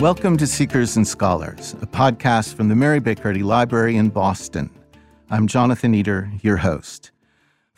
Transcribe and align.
Welcome 0.00 0.36
to 0.36 0.46
Seekers 0.46 0.96
and 0.96 1.06
Scholars, 1.06 1.74
a 1.82 1.86
podcast 1.86 2.54
from 2.54 2.68
the 2.68 2.76
Mary 2.76 3.00
Baker 3.00 3.30
Eddy 3.30 3.42
Library 3.42 3.96
in 3.96 4.10
Boston. 4.10 4.70
I'm 5.28 5.48
Jonathan 5.48 5.92
Eder, 5.92 6.30
your 6.40 6.58
host. 6.58 7.10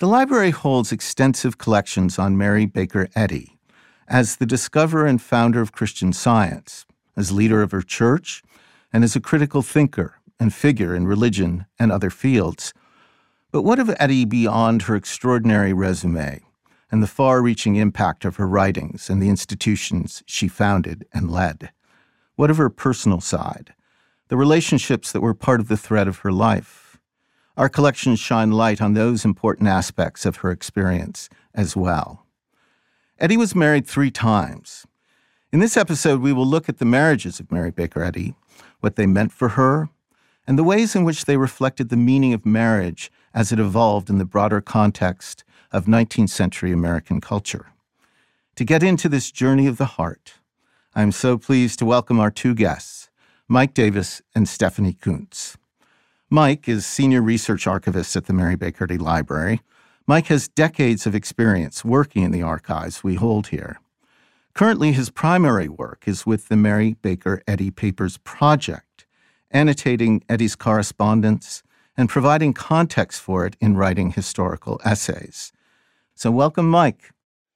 The 0.00 0.06
library 0.06 0.50
holds 0.50 0.92
extensive 0.92 1.56
collections 1.56 2.18
on 2.18 2.36
Mary 2.36 2.66
Baker 2.66 3.08
Eddy. 3.16 3.58
As 4.06 4.36
the 4.36 4.44
discoverer 4.44 5.06
and 5.06 5.20
founder 5.20 5.62
of 5.62 5.72
Christian 5.72 6.12
Science, 6.12 6.84
as 7.16 7.32
leader 7.32 7.62
of 7.62 7.70
her 7.70 7.80
church, 7.80 8.42
and 8.92 9.02
as 9.02 9.16
a 9.16 9.20
critical 9.20 9.62
thinker 9.62 10.16
and 10.38 10.52
figure 10.52 10.94
in 10.94 11.06
religion 11.06 11.64
and 11.78 11.90
other 11.90 12.10
fields. 12.10 12.74
But 13.50 13.62
what 13.62 13.78
of 13.78 13.96
Eddy 13.98 14.26
beyond 14.26 14.82
her 14.82 14.94
extraordinary 14.94 15.72
resume 15.72 16.42
and 16.92 17.02
the 17.02 17.06
far 17.06 17.40
reaching 17.40 17.76
impact 17.76 18.26
of 18.26 18.36
her 18.36 18.46
writings 18.46 19.08
and 19.08 19.22
the 19.22 19.30
institutions 19.30 20.22
she 20.26 20.48
founded 20.48 21.06
and 21.14 21.30
led? 21.30 21.70
What 22.40 22.50
of 22.50 22.56
her 22.56 22.70
personal 22.70 23.20
side, 23.20 23.74
the 24.28 24.36
relationships 24.38 25.12
that 25.12 25.20
were 25.20 25.34
part 25.34 25.60
of 25.60 25.68
the 25.68 25.76
thread 25.76 26.08
of 26.08 26.20
her 26.20 26.32
life? 26.32 26.98
Our 27.54 27.68
collections 27.68 28.18
shine 28.18 28.50
light 28.50 28.80
on 28.80 28.94
those 28.94 29.26
important 29.26 29.68
aspects 29.68 30.24
of 30.24 30.36
her 30.36 30.50
experience 30.50 31.28
as 31.54 31.76
well. 31.76 32.24
Eddy 33.18 33.36
was 33.36 33.54
married 33.54 33.86
three 33.86 34.10
times. 34.10 34.86
In 35.52 35.60
this 35.60 35.76
episode, 35.76 36.22
we 36.22 36.32
will 36.32 36.46
look 36.46 36.66
at 36.66 36.78
the 36.78 36.86
marriages 36.86 37.40
of 37.40 37.52
Mary 37.52 37.70
Baker 37.70 38.02
Eddy, 38.02 38.34
what 38.80 38.96
they 38.96 39.06
meant 39.06 39.32
for 39.32 39.50
her, 39.50 39.90
and 40.46 40.58
the 40.58 40.64
ways 40.64 40.96
in 40.96 41.04
which 41.04 41.26
they 41.26 41.36
reflected 41.36 41.90
the 41.90 41.94
meaning 41.94 42.32
of 42.32 42.46
marriage 42.46 43.12
as 43.34 43.52
it 43.52 43.60
evolved 43.60 44.08
in 44.08 44.16
the 44.16 44.24
broader 44.24 44.62
context 44.62 45.44
of 45.72 45.84
19th 45.84 46.30
century 46.30 46.72
American 46.72 47.20
culture. 47.20 47.66
To 48.56 48.64
get 48.64 48.82
into 48.82 49.10
this 49.10 49.30
journey 49.30 49.66
of 49.66 49.76
the 49.76 49.84
heart, 50.00 50.40
I 50.92 51.02
am 51.02 51.12
so 51.12 51.38
pleased 51.38 51.78
to 51.78 51.84
welcome 51.84 52.18
our 52.18 52.32
two 52.32 52.52
guests, 52.52 53.10
Mike 53.46 53.74
Davis 53.74 54.22
and 54.34 54.48
Stephanie 54.48 54.92
Coontz. 54.92 55.56
Mike 56.28 56.68
is 56.68 56.84
Senior 56.84 57.22
Research 57.22 57.68
Archivist 57.68 58.16
at 58.16 58.26
the 58.26 58.32
Mary 58.32 58.56
Baker 58.56 58.84
Eddy 58.84 58.98
Library. 58.98 59.60
Mike 60.08 60.26
has 60.26 60.48
decades 60.48 61.06
of 61.06 61.14
experience 61.14 61.84
working 61.84 62.24
in 62.24 62.32
the 62.32 62.42
archives 62.42 63.04
we 63.04 63.14
hold 63.14 63.48
here. 63.48 63.78
Currently, 64.52 64.90
his 64.90 65.10
primary 65.10 65.68
work 65.68 66.02
is 66.06 66.26
with 66.26 66.48
the 66.48 66.56
Mary 66.56 66.94
Baker 66.94 67.40
Eddy 67.46 67.70
Papers 67.70 68.18
Project, 68.18 69.06
annotating 69.52 70.24
Eddy's 70.28 70.56
correspondence, 70.56 71.62
and 71.96 72.08
providing 72.08 72.52
context 72.52 73.20
for 73.20 73.46
it 73.46 73.54
in 73.60 73.76
writing 73.76 74.10
historical 74.10 74.80
essays. 74.84 75.52
So, 76.16 76.32
welcome, 76.32 76.68
Mike. 76.68 77.12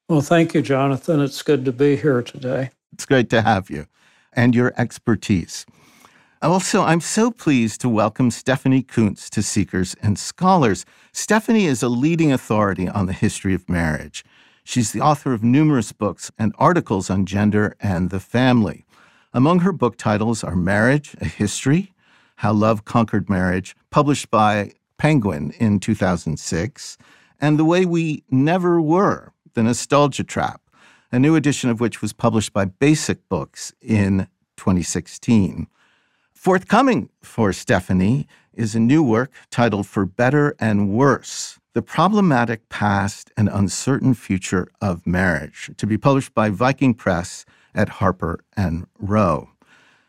Well, 0.08 0.20
thank 0.20 0.54
you, 0.54 0.62
Jonathan. 0.62 1.20
It's 1.20 1.42
good 1.42 1.64
to 1.64 1.72
be 1.72 1.96
here 1.96 2.22
today. 2.22 2.70
It's 2.94 3.06
great 3.06 3.28
to 3.30 3.42
have 3.42 3.70
you 3.70 3.86
and 4.32 4.54
your 4.54 4.72
expertise. 4.76 5.66
Also, 6.40 6.82
I'm 6.82 7.00
so 7.00 7.32
pleased 7.32 7.80
to 7.80 7.88
welcome 7.88 8.30
Stephanie 8.30 8.84
Coontz 8.84 9.28
to 9.30 9.42
Seekers 9.42 9.96
and 10.00 10.16
Scholars. 10.16 10.86
Stephanie 11.10 11.66
is 11.66 11.82
a 11.82 11.88
leading 11.88 12.30
authority 12.30 12.88
on 12.88 13.06
the 13.06 13.12
history 13.12 13.52
of 13.52 13.68
marriage. 13.68 14.24
She's 14.62 14.92
the 14.92 15.00
author 15.00 15.32
of 15.32 15.42
numerous 15.42 15.90
books 15.90 16.30
and 16.38 16.54
articles 16.56 17.10
on 17.10 17.26
gender 17.26 17.74
and 17.80 18.10
the 18.10 18.20
family. 18.20 18.84
Among 19.32 19.60
her 19.60 19.72
book 19.72 19.96
titles 19.96 20.44
are 20.44 20.54
Marriage, 20.54 21.16
A 21.20 21.24
History, 21.24 21.94
How 22.36 22.52
Love 22.52 22.84
Conquered 22.84 23.28
Marriage, 23.28 23.74
published 23.90 24.30
by 24.30 24.70
Penguin 24.98 25.52
in 25.58 25.80
2006, 25.80 26.96
and 27.40 27.58
The 27.58 27.64
Way 27.64 27.86
We 27.86 28.22
Never 28.30 28.80
Were, 28.80 29.32
The 29.54 29.64
Nostalgia 29.64 30.22
Trap, 30.22 30.60
a 31.14 31.18
new 31.20 31.36
edition 31.36 31.70
of 31.70 31.78
which 31.78 32.02
was 32.02 32.12
published 32.12 32.52
by 32.52 32.64
Basic 32.64 33.28
Books 33.28 33.72
in 33.80 34.26
2016. 34.56 35.68
Forthcoming 36.32 37.08
for 37.22 37.52
Stephanie 37.52 38.26
is 38.52 38.74
a 38.74 38.80
new 38.80 39.00
work 39.00 39.30
titled 39.48 39.86
For 39.86 40.06
Better 40.06 40.56
and 40.58 40.90
Worse 40.90 41.60
The 41.72 41.82
Problematic 41.82 42.68
Past 42.68 43.30
and 43.36 43.48
Uncertain 43.48 44.14
Future 44.14 44.66
of 44.80 45.06
Marriage, 45.06 45.70
to 45.76 45.86
be 45.86 45.96
published 45.96 46.34
by 46.34 46.50
Viking 46.50 46.94
Press 46.94 47.44
at 47.76 48.00
Harper 48.00 48.40
and 48.56 48.88
Row. 48.98 49.50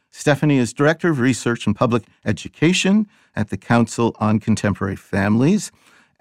Stephanie 0.09 0.57
is 0.57 0.73
Director 0.73 1.09
of 1.09 1.19
Research 1.19 1.67
and 1.67 1.75
Public 1.75 2.05
Education 2.25 3.05
at 3.35 3.51
the 3.51 3.57
Council 3.57 4.15
on 4.19 4.39
Contemporary 4.39 4.95
Families 4.95 5.71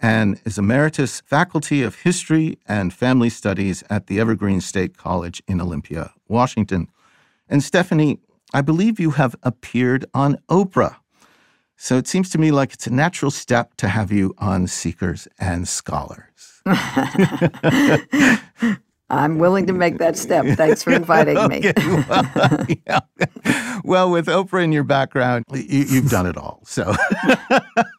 and 0.05 0.39
is 0.45 0.59
Emeritus 0.59 1.23
Faculty 1.23 1.81
of 1.81 2.03
History 2.03 2.59
and 2.67 2.93
Family 2.93 3.31
Studies 3.31 3.83
at 3.89 4.07
the 4.07 4.21
Evergreen 4.21 4.61
State 4.61 4.99
College 4.99 5.43
in 5.49 5.63
Olympia, 5.63 6.13
Washington. 6.29 6.91
And 7.49 7.65
Stephanie, 7.65 8.19
I 8.53 8.61
believe 8.61 9.01
you 9.01 9.13
have 9.13 9.35
appeared 9.43 10.05
on 10.13 10.37
Oprah. 10.51 10.97
So 11.79 11.97
it 11.97 12.07
seems 12.07 12.29
to 12.31 12.39
me 12.39 12.51
like 12.51 12.75
it's 12.75 12.87
a 12.87 12.93
natural 12.93 13.31
step 13.31 13.77
to 13.77 13.89
have 13.89 14.13
you 14.13 14.35
on 14.37 14.67
Seekers 14.67 15.27
and 15.39 15.67
Scholars. 15.67 16.61
I'm 19.15 19.39
willing 19.39 19.67
to 19.67 19.73
make 19.73 19.99
that 19.99 20.17
step. 20.17 20.45
Thanks 20.57 20.83
for 20.83 20.93
inviting 20.93 21.37
me. 21.49 21.73
well, 22.09 22.67
yeah. 22.87 23.01
well, 23.85 24.11
with 24.11 24.27
Oprah 24.27 24.65
in 24.65 24.73
your 24.73 24.85
background, 24.85 25.45
you, 25.53 26.03
have 26.03 26.11
done 26.11 26.27
it 26.27 26.37
all. 26.37 26.61
So 26.65 26.95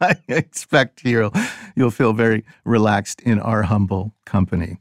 I 0.00 0.16
expect 0.28 1.04
you'll, 1.04 1.32
you'll 1.74 1.90
feel 1.90 2.12
very 2.12 2.44
relaxed 2.64 3.20
in 3.22 3.40
our 3.40 3.62
humble 3.62 4.12
company. 4.24 4.78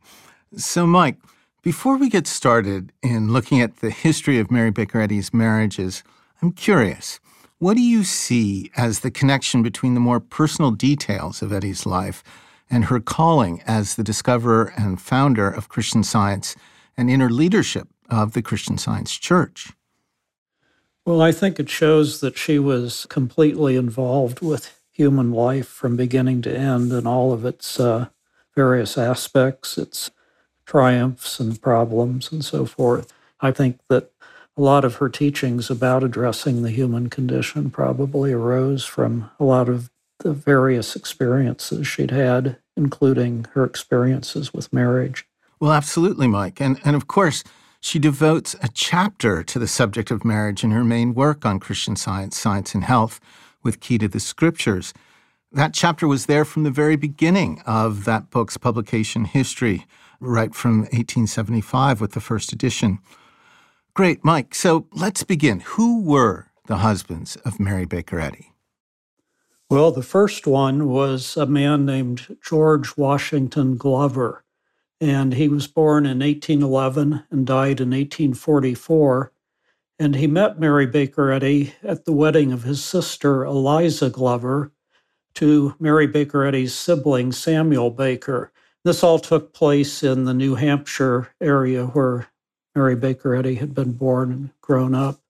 So, 0.57 0.85
Mike, 0.85 1.17
before 1.61 1.97
we 1.97 2.09
get 2.09 2.27
started 2.27 2.91
in 3.01 3.31
looking 3.31 3.61
at 3.61 3.77
the 3.77 3.89
history 3.89 4.39
of 4.39 4.51
Mary 4.51 4.71
Baker 4.71 4.99
Eddy's 4.99 5.33
marriages, 5.33 6.03
I'm 6.41 6.51
curious. 6.51 7.19
What 7.59 7.75
do 7.77 7.81
you 7.81 8.03
see 8.03 8.69
as 8.75 8.99
the 8.99 9.11
connection 9.11 9.63
between 9.63 9.93
the 9.93 9.99
more 10.01 10.19
personal 10.19 10.71
details 10.71 11.41
of 11.41 11.53
Eddy's 11.53 11.85
life 11.85 12.23
and 12.69 12.85
her 12.85 12.99
calling 12.99 13.61
as 13.67 13.95
the 13.95 14.03
discoverer 14.03 14.73
and 14.77 14.99
founder 14.99 15.49
of 15.49 15.69
Christian 15.69 16.03
Science 16.03 16.55
and 16.97 17.09
inner 17.09 17.29
leadership 17.29 17.87
of 18.09 18.33
the 18.33 18.41
Christian 18.41 18.77
Science 18.77 19.15
Church. 19.15 19.71
Well, 21.05 21.21
I 21.21 21.31
think 21.31 21.59
it 21.59 21.69
shows 21.69 22.19
that 22.21 22.37
she 22.37 22.57
was 22.57 23.05
completely 23.09 23.75
involved 23.75 24.41
with 24.41 24.81
human 24.91 25.31
life 25.31 25.67
from 25.67 25.95
beginning 25.95 26.41
to 26.43 26.57
end 26.57 26.91
and 26.91 27.07
all 27.07 27.31
of 27.31 27.45
its 27.45 27.79
uh, 27.79 28.07
various 28.55 28.97
aspects, 28.97 29.77
its 29.77 30.09
triumphs 30.65 31.39
and 31.39 31.61
problems 31.61 32.31
and 32.31 32.43
so 32.43 32.65
forth. 32.65 33.13
I 33.41 33.51
think 33.51 33.79
that 33.89 34.11
a 34.57 34.61
lot 34.61 34.85
of 34.85 34.95
her 34.95 35.09
teachings 35.09 35.69
about 35.69 36.03
addressing 36.03 36.63
the 36.63 36.71
human 36.71 37.09
condition 37.09 37.69
probably 37.69 38.31
arose 38.31 38.85
from 38.85 39.29
a 39.39 39.43
lot 39.43 39.67
of 39.67 39.91
the 40.25 40.33
various 40.33 40.95
experiences 40.95 41.85
she'd 41.85 42.09
had, 42.09 42.57
including 42.75 43.45
her 43.53 43.63
experiences 43.63 44.51
with 44.51 44.73
marriage. 44.73 45.27
Well, 45.59 45.71
absolutely, 45.71 46.27
Mike. 46.27 46.59
And, 46.59 46.79
and 46.83 46.95
of 46.95 47.07
course, 47.07 47.43
she 47.79 47.99
devotes 47.99 48.55
a 48.63 48.69
chapter 48.73 49.43
to 49.43 49.59
the 49.59 49.67
subject 49.67 50.09
of 50.09 50.25
marriage 50.25 50.63
in 50.63 50.71
her 50.71 50.83
main 50.83 51.13
work 51.13 51.45
on 51.45 51.59
Christian 51.59 51.95
science, 51.95 52.39
science, 52.39 52.73
and 52.73 52.83
health 52.83 53.19
with 53.61 53.79
Key 53.79 53.99
to 53.99 54.07
the 54.07 54.19
Scriptures. 54.19 54.95
That 55.51 55.75
chapter 55.75 56.07
was 56.07 56.25
there 56.25 56.43
from 56.43 56.63
the 56.63 56.71
very 56.71 56.95
beginning 56.95 57.61
of 57.67 58.05
that 58.05 58.31
book's 58.31 58.57
publication 58.57 59.25
history, 59.25 59.85
right 60.19 60.55
from 60.55 60.79
1875 60.85 62.01
with 62.01 62.13
the 62.13 62.19
first 62.19 62.51
edition. 62.51 62.97
Great, 63.93 64.25
Mike. 64.25 64.55
So 64.55 64.87
let's 64.91 65.21
begin. 65.21 65.59
Who 65.59 66.01
were 66.01 66.47
the 66.65 66.77
husbands 66.77 67.35
of 67.45 67.59
Mary 67.59 67.85
Baker 67.85 68.19
Eddy? 68.19 68.54
Well, 69.67 69.91
the 69.91 70.03
first 70.03 70.45
one 70.45 70.87
was 70.87 71.35
a 71.35 71.47
man 71.47 71.85
named 71.85 72.37
George 72.43 72.95
Washington 72.95 73.77
Glover, 73.77 74.45
and 75.01 75.33
he 75.33 75.47
was 75.47 75.65
born 75.65 76.05
in 76.05 76.19
1811 76.19 77.23
and 77.31 77.47
died 77.47 77.81
in 77.81 77.89
1844. 77.89 79.31
And 79.97 80.15
he 80.15 80.27
met 80.27 80.59
Mary 80.59 80.85
Baker 80.85 81.31
Eddy 81.31 81.73
at 81.81 82.05
the 82.05 82.11
wedding 82.11 82.51
of 82.51 82.61
his 82.61 82.83
sister 82.83 83.43
Eliza 83.43 84.11
Glover 84.11 84.71
to 85.35 85.73
Mary 85.79 86.05
Baker 86.05 86.43
Eddy's 86.43 86.75
sibling 86.75 87.31
Samuel 87.31 87.89
Baker. 87.89 88.51
This 88.83 89.03
all 89.03 89.17
took 89.17 89.51
place 89.51 90.03
in 90.03 90.25
the 90.25 90.33
New 90.33 90.53
Hampshire 90.55 91.29
area 91.41 91.87
where 91.87 92.27
Mary 92.75 92.95
Baker 92.95 93.33
Eddy 93.33 93.55
had 93.55 93.73
been 93.73 93.93
born 93.93 94.31
and 94.31 94.49
grown 94.61 94.93
up. 94.93 95.21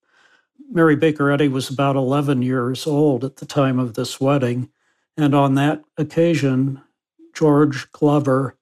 Mary 0.71 0.95
Baker 0.95 1.31
Eddy 1.31 1.47
was 1.47 1.69
about 1.69 1.95
11 1.95 2.41
years 2.41 2.87
old 2.87 3.23
at 3.23 3.37
the 3.37 3.45
time 3.45 3.79
of 3.79 3.93
this 3.93 4.19
wedding. 4.19 4.69
And 5.17 5.33
on 5.33 5.55
that 5.55 5.83
occasion, 5.97 6.81
George 7.33 7.91
Glover 7.91 8.57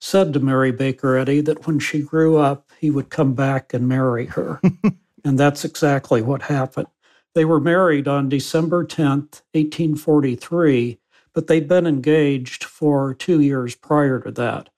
said 0.00 0.32
to 0.32 0.40
Mary 0.40 0.72
Baker 0.72 1.16
Eddy 1.16 1.40
that 1.42 1.66
when 1.66 1.78
she 1.78 2.00
grew 2.00 2.36
up, 2.36 2.70
he 2.80 2.90
would 2.90 3.10
come 3.10 3.34
back 3.34 3.72
and 3.72 3.88
marry 3.88 4.26
her. 4.26 4.60
and 5.24 5.38
that's 5.38 5.64
exactly 5.64 6.22
what 6.22 6.42
happened. 6.42 6.88
They 7.34 7.44
were 7.44 7.60
married 7.60 8.08
on 8.08 8.28
December 8.28 8.84
10th, 8.84 9.42
1843, 9.52 10.98
but 11.32 11.46
they'd 11.46 11.68
been 11.68 11.86
engaged 11.86 12.64
for 12.64 13.14
two 13.14 13.40
years 13.40 13.74
prior 13.74 14.20
to 14.20 14.30
that. 14.32 14.68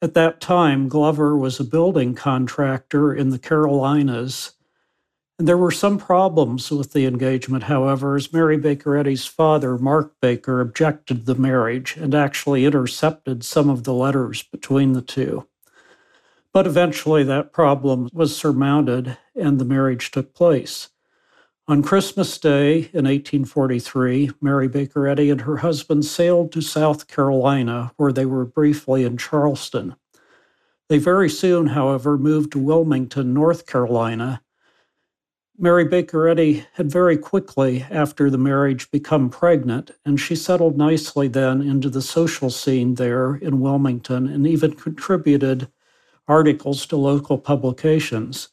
At 0.00 0.14
that 0.14 0.40
time, 0.40 0.88
Glover 0.88 1.36
was 1.36 1.58
a 1.58 1.64
building 1.64 2.14
contractor 2.14 3.12
in 3.12 3.30
the 3.30 3.38
Carolinas 3.38 4.52
And 5.38 5.46
there 5.46 5.56
were 5.56 5.70
some 5.70 5.98
problems 5.98 6.68
with 6.70 6.92
the 6.92 7.06
engagement, 7.06 7.64
however, 7.64 8.16
as 8.16 8.32
Mary 8.32 8.56
Baker 8.56 8.96
Eddy's 8.96 9.24
father, 9.24 9.78
Mark 9.78 10.14
Baker, 10.20 10.60
objected 10.60 11.26
the 11.26 11.36
marriage 11.36 11.96
and 11.96 12.12
actually 12.12 12.64
intercepted 12.64 13.44
some 13.44 13.70
of 13.70 13.84
the 13.84 13.94
letters 13.94 14.42
between 14.42 14.94
the 14.94 15.02
two. 15.02 15.46
But 16.52 16.66
eventually 16.66 17.22
that 17.22 17.52
problem 17.52 18.08
was 18.12 18.36
surmounted 18.36 19.16
and 19.36 19.60
the 19.60 19.64
marriage 19.64 20.10
took 20.10 20.34
place. 20.34 20.88
On 21.68 21.84
Christmas 21.84 22.36
Day 22.38 22.90
in 22.92 23.04
1843, 23.04 24.30
Mary 24.40 24.66
Baker 24.66 25.06
Eddy 25.06 25.30
and 25.30 25.42
her 25.42 25.58
husband 25.58 26.04
sailed 26.04 26.50
to 26.52 26.62
South 26.62 27.06
Carolina, 27.06 27.92
where 27.96 28.10
they 28.10 28.26
were 28.26 28.46
briefly 28.46 29.04
in 29.04 29.18
Charleston. 29.18 29.94
They 30.88 30.98
very 30.98 31.30
soon, 31.30 31.68
however, 31.68 32.18
moved 32.18 32.52
to 32.52 32.58
Wilmington, 32.58 33.34
North 33.34 33.66
Carolina, 33.66 34.40
Mary 35.60 35.84
Baker 35.84 36.28
Eddy 36.28 36.64
had 36.74 36.88
very 36.88 37.18
quickly 37.18 37.84
after 37.90 38.30
the 38.30 38.38
marriage 38.38 38.88
become 38.92 39.28
pregnant, 39.28 39.90
and 40.04 40.20
she 40.20 40.36
settled 40.36 40.78
nicely 40.78 41.26
then 41.26 41.60
into 41.60 41.90
the 41.90 42.00
social 42.00 42.48
scene 42.48 42.94
there 42.94 43.34
in 43.34 43.58
Wilmington 43.58 44.28
and 44.28 44.46
even 44.46 44.74
contributed 44.74 45.68
articles 46.28 46.86
to 46.86 46.96
local 46.96 47.38
publications. 47.38 48.50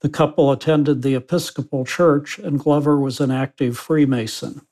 The 0.00 0.10
couple 0.10 0.52
attended 0.52 1.00
the 1.00 1.14
Episcopal 1.14 1.86
Church, 1.86 2.38
and 2.38 2.60
Glover 2.60 3.00
was 3.00 3.20
an 3.20 3.30
active 3.30 3.78
Freemason. 3.78 4.66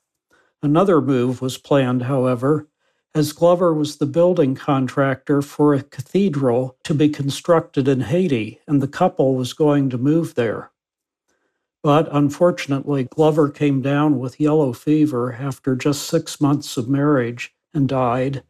Another 0.63 1.01
move 1.01 1.41
was 1.41 1.57
planned, 1.57 2.03
however, 2.03 2.69
as 3.15 3.33
Glover 3.33 3.73
was 3.73 3.97
the 3.97 4.05
building 4.05 4.55
contractor 4.55 5.41
for 5.41 5.73
a 5.73 5.83
cathedral 5.83 6.77
to 6.85 6.93
be 6.93 7.09
constructed 7.09 7.89
in 7.89 8.03
Haiti, 8.03 8.61
and 8.67 8.83
the 8.83 8.89
couple 8.89 9.37
was 9.37 9.55
going 9.55 9.89
to 9.89 9.97
move 9.97 10.35
there. 10.35 10.71
But 11.82 12.08
unfortunately, 12.12 13.05
Glover 13.05 13.49
came 13.49 13.82
down 13.82 14.19
with 14.19 14.40
yellow 14.40 14.73
fever 14.73 15.32
after 15.32 15.75
just 15.75 16.06
six 16.06 16.40
months 16.40 16.76
of 16.76 16.88
marriage 16.88 17.55
and 17.75 17.88
died. 17.88 18.44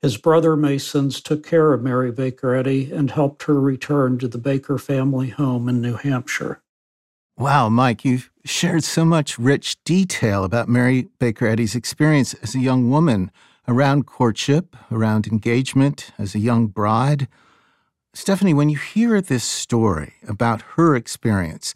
His 0.00 0.16
brother 0.16 0.56
Masons 0.56 1.20
took 1.20 1.44
care 1.44 1.72
of 1.72 1.82
Mary 1.82 2.12
Baker 2.12 2.54
Eddy 2.54 2.92
and 2.92 3.10
helped 3.10 3.44
her 3.44 3.60
return 3.60 4.18
to 4.18 4.28
the 4.28 4.38
Baker 4.38 4.78
family 4.78 5.30
home 5.30 5.68
in 5.68 5.80
New 5.80 5.96
Hampshire. 5.96 6.62
Wow, 7.36 7.68
Mike, 7.68 8.04
you've 8.04 8.30
shared 8.44 8.84
so 8.84 9.04
much 9.04 9.38
rich 9.38 9.82
detail 9.84 10.44
about 10.44 10.68
Mary 10.68 11.08
Baker 11.18 11.46
Eddy's 11.46 11.74
experience 11.74 12.34
as 12.34 12.54
a 12.54 12.60
young 12.60 12.88
woman 12.88 13.30
around 13.66 14.06
courtship, 14.06 14.76
around 14.92 15.26
engagement, 15.26 16.12
as 16.18 16.34
a 16.34 16.38
young 16.38 16.68
bride. 16.68 17.26
Stephanie, 18.14 18.54
when 18.54 18.68
you 18.68 18.78
hear 18.78 19.20
this 19.20 19.44
story 19.44 20.14
about 20.26 20.62
her 20.76 20.94
experience, 20.94 21.74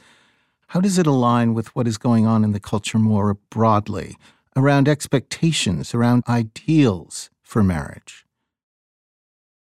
how 0.70 0.80
does 0.80 0.98
it 0.98 1.06
align 1.06 1.52
with 1.52 1.74
what 1.74 1.88
is 1.88 1.98
going 1.98 2.28
on 2.28 2.44
in 2.44 2.52
the 2.52 2.60
culture 2.60 2.98
more 2.98 3.34
broadly 3.50 4.16
around 4.54 4.86
expectations, 4.86 5.92
around 5.94 6.22
ideals 6.28 7.28
for 7.42 7.64
marriage? 7.64 8.24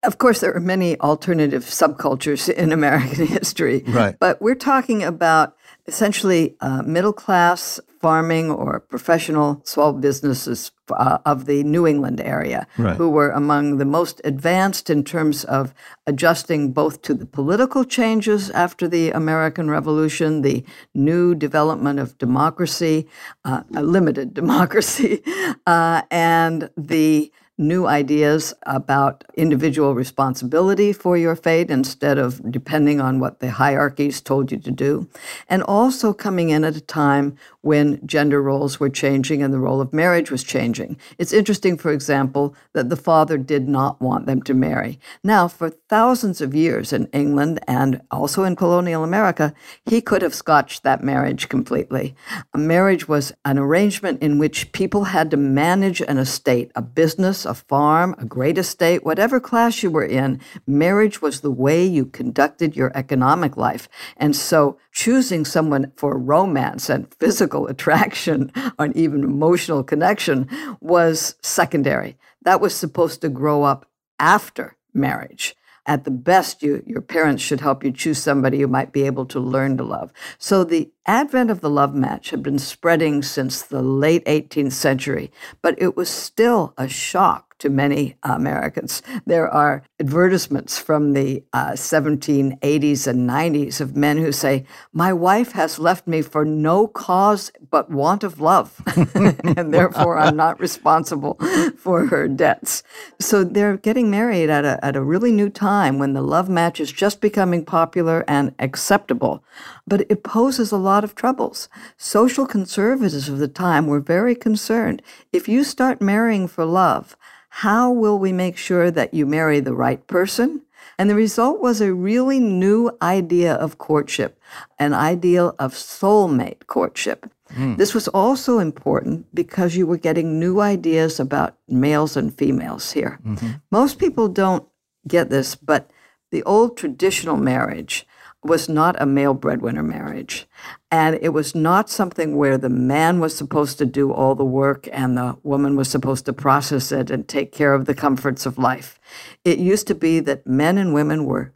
Of 0.03 0.17
course, 0.17 0.41
there 0.41 0.55
are 0.55 0.61
many 0.61 0.99
alternative 1.01 1.65
subcultures 1.65 2.49
in 2.49 2.73
American 2.73 3.27
history. 3.39 3.85
Right. 3.87 4.17
But 4.19 4.41
we're 4.41 4.55
talking 4.55 5.03
about 5.03 5.57
essentially 5.87 6.57
uh, 6.61 6.83
middle 6.83 7.13
class 7.13 7.81
farming 8.01 8.51
or 8.51 8.81
professional 8.81 9.63
small 9.65 9.93
businesses 9.93 10.71
uh, 10.91 11.19
of 11.25 11.47
the 11.47 11.63
New 11.65 11.87
England 11.87 12.21
area 12.21 12.67
right. 12.77 12.97
who 12.97 13.09
were 13.09 13.31
among 13.31 13.79
the 13.79 13.85
most 13.85 14.21
advanced 14.25 14.91
in 14.91 15.03
terms 15.05 15.45
of 15.45 15.73
adjusting 16.07 16.73
both 16.73 17.01
to 17.01 17.15
the 17.15 17.25
political 17.25 17.83
changes 17.83 18.51
after 18.51 18.87
the 18.87 19.11
American 19.11 19.71
Revolution, 19.71 20.43
the 20.43 20.65
new 20.95 21.35
development 21.35 21.99
of 21.99 22.19
democracy, 22.19 23.09
uh, 23.47 23.63
limited 23.71 24.35
democracy, 24.43 25.23
uh, 25.67 26.03
and 26.11 26.69
the 26.77 27.33
new 27.57 27.87
ideas 27.87 28.53
about 28.67 29.23
individual 29.35 29.95
responsibility 29.95 30.93
for 30.93 31.17
your 31.17 31.37
fate 31.37 31.71
instead 31.71 32.19
of 32.19 32.51
depending 32.51 33.01
on 33.01 33.21
what 33.21 33.39
the 33.39 33.51
hierarchies 33.51 34.21
told 34.21 34.51
you 34.51 34.59
to 34.59 34.73
do. 34.73 35.09
And 35.49 35.63
also 35.63 36.13
coming 36.13 36.51
in 36.51 36.65
at 36.65 36.77
a 36.77 36.81
time 36.81 37.37
when 37.61 38.05
gender 38.07 38.43
roles 38.43 38.81
were 38.81 38.91
changing 38.91 39.43
and 39.43 39.55
the 39.55 39.61
role 39.61 39.81
of 39.81 39.93
marriage 39.93 40.31
was 40.31 40.43
changing. 40.43 40.99
It's 41.17 41.33
interesting, 41.33 41.79
for 41.79 41.93
example, 41.93 42.57
that 42.73 42.89
the 42.89 42.97
father 42.97 43.39
did 43.39 43.69
not 43.69 44.01
want 44.01 44.27
them 44.27 44.43
to 44.43 44.55
marry. 44.55 44.99
Now, 45.23 45.47
for 45.47 45.71
thousands 45.71 46.41
of 46.41 46.55
years 46.55 46.93
in 46.93 47.07
England 47.07 47.61
and 47.69 48.03
also 48.11 48.43
in 48.43 48.57
colonial 48.57 49.05
America, 49.05 49.55
he 49.87 50.01
could 50.01 50.23
have 50.23 50.35
scotched 50.35 50.83
that 50.83 51.05
marriage 51.05 51.49
completely. 51.49 52.17
A 52.53 52.59
marriage 52.59 53.07
was 53.09 53.33
an 53.45 53.59
arrangement 53.59 54.23
in 54.23 54.39
which 54.39 54.73
people 54.73 55.05
had 55.05 55.31
to 55.31 55.37
manage 55.37 56.01
an 56.01 56.19
estate, 56.19 56.73
a 56.75 56.83
business, 56.83 57.44
a 57.47 57.55
farm, 57.55 58.15
a 58.19 58.25
great 58.25 58.59
estate, 58.59 59.05
whatever 59.05 59.41
class 59.41 59.83
you 59.83 59.91
were 59.91 60.05
in, 60.05 60.41
marriage 60.67 61.23
was 61.23 61.41
the 61.41 61.51
way 61.51 61.85
you 61.85 62.07
conducted 62.07 62.77
your 62.77 62.93
economic 62.95 63.57
life. 63.57 63.89
And 64.17 64.35
so 64.35 64.79
choosing 64.93 65.45
someone 65.45 65.93
for 65.97 66.19
romance 66.19 66.89
and 66.89 67.13
physical 67.15 67.67
attraction 67.69 68.53
or 68.79 68.89
even 68.89 69.25
emotional 69.25 69.83
connection 69.83 70.49
was 70.81 71.37
secondary. 71.43 72.17
That 72.43 72.61
was 72.61 72.75
supposed 72.75 73.21
to 73.23 73.29
grow 73.29 73.63
up 73.63 73.87
after 74.19 74.77
marriage. 74.93 75.57
At 75.87 76.05
the 76.05 76.11
best, 76.11 76.63
you, 76.63 76.83
your 76.87 77.03
parents 77.03 77.43
should 77.43 77.61
help 77.61 77.85
you 77.85 77.93
choose 77.93 78.23
somebody 78.23 78.59
you 78.59 78.69
might 78.69 78.93
be 78.93 79.03
able 79.03 79.27
to 79.27 79.39
learn 79.39 79.77
to 79.77 79.85
love. 79.85 80.13
So 80.39 80.65
the 80.65 80.91
advent 81.07 81.51
of 81.51 81.61
the 81.61 81.69
love 81.69 81.95
match 81.95 82.31
had 82.31 82.43
been 82.43 82.59
spreading 82.59 83.23
since 83.23 83.61
the 83.61 83.83
late 83.83 84.25
18th 84.25 84.73
century, 84.73 85.31
but 85.61 85.75
it 85.81 85.95
was 85.97 86.09
still 86.09 86.73
a 86.79 86.89
shock 86.89 87.54
to 87.65 87.71
many 87.71 88.15
Americans. 88.23 89.01
There 89.25 89.49
are 89.49 89.85
advertisements 89.99 90.79
from 90.79 91.15
the 91.15 91.43
uh, 91.55 91.71
1780s 91.71 93.07
and 93.07 93.27
90s 93.27 93.81
of 93.81 93.97
men 93.97 94.19
who 94.19 94.33
say, 94.33 94.67
My 94.93 95.15
wife 95.15 95.53
has 95.53 95.79
left 95.79 96.07
me 96.07 96.21
for 96.21 96.45
no 96.45 96.87
cause 96.87 97.51
but 97.71 97.91
want 97.91 98.23
of 98.23 98.39
love, 98.39 98.83
and 99.57 99.73
therefore 99.73 100.19
I'm 100.19 100.37
not 100.37 100.61
responsible 100.61 101.39
for 101.79 102.09
her 102.09 102.29
debts. 102.29 102.83
So 103.19 103.45
they're 103.45 103.79
getting 103.79 104.11
married 104.11 104.51
at 104.51 104.67
a, 104.67 104.79
at 104.85 104.95
a 104.95 105.03
really 105.03 105.33
new 105.33 105.49
time 105.49 105.99
when 105.99 106.13
the 106.13 106.21
love 106.21 106.51
match 106.51 106.81
is 106.81 106.93
just 106.93 107.23
becoming 107.23 107.65
popular 107.65 108.27
and 108.29 108.55
acceptable. 108.59 109.43
But 109.87 110.03
it 110.11 110.23
poses 110.23 110.71
a 110.71 110.77
lot 110.77 111.03
of 111.03 111.15
troubles. 111.15 111.71
Social 111.97 112.47
conservatives 112.47 113.31
of 113.31 113.39
the 113.39 113.49
time 113.49 113.87
were 113.87 114.01
very 114.01 114.35
concerned. 114.35 115.01
If 115.33 115.49
you 115.49 115.65
start 115.65 116.03
marrying 116.03 116.47
for 116.47 116.67
love, 116.67 117.17
how 117.59 117.89
will 117.89 118.19
we 118.19 118.33
make 118.33 118.57
sure 118.57 118.91
that 118.91 119.15
you 119.15 119.25
marry 119.25 119.61
the 119.61 119.75
right 119.75 120.05
person? 120.09 120.63
And 120.99 121.09
the 121.09 121.15
result 121.15 121.61
was 121.61 121.81
a 121.81 121.95
really 121.95 122.41
new 122.41 122.91
idea 123.01 123.55
of 123.55 123.79
courtship, 123.79 124.41
an 124.81 124.93
ideal 124.93 125.55
of 125.61 125.73
soulmate 125.73 126.67
courtship. 126.67 127.31
Mm. 127.51 127.77
This 127.77 127.95
was 127.95 128.09
also 128.09 128.59
important 128.59 129.33
because 129.33 129.77
you 129.77 129.87
were 129.87 129.99
getting 129.99 130.41
new 130.41 130.59
ideas 130.59 131.21
about 131.21 131.57
males 131.69 132.17
and 132.17 132.37
females 132.37 132.91
here. 132.91 133.21
Mm-hmm. 133.25 133.51
Most 133.71 134.01
people 134.01 134.27
don't 134.27 134.67
get 135.07 135.31
this, 135.31 135.55
but 135.55 135.93
the 136.33 136.43
old 136.43 136.77
traditional 136.77 137.37
marriage 137.37 138.05
was 138.45 138.69
not 138.69 139.01
a 139.01 139.07
male 139.07 139.35
breadwinner 139.35 139.83
marriage. 139.83 140.47
And 140.91 141.19
it 141.23 141.31
was 141.31 141.55
not 141.55 141.91
something 141.91 142.37
where 142.37 142.59
the 142.59 142.69
man 142.69 143.19
was 143.21 143.37
supposed 143.37 143.79
to 143.79 143.87
do 143.87 144.13
all 144.13 144.35
the 144.35 144.45
work 144.45 144.89
and 144.93 145.17
the 145.17 145.37
woman 145.43 145.77
was 145.77 145.89
supposed 145.89 146.27
to 146.27 146.33
process 146.33 146.93
it 146.93 147.11
and 147.11 147.27
take 147.27 147.53
care 147.53 147.75
of 147.75 147.87
the 147.87 147.95
comforts 147.95 148.47
of 148.47 148.59
life. 148.59 149.01
It 149.45 149.59
used 149.59 149.87
to 149.89 149.95
be 149.95 150.21
that 150.21 150.47
men 150.47 150.79
and 150.79 150.95
women 150.95 151.25
were 151.25 151.53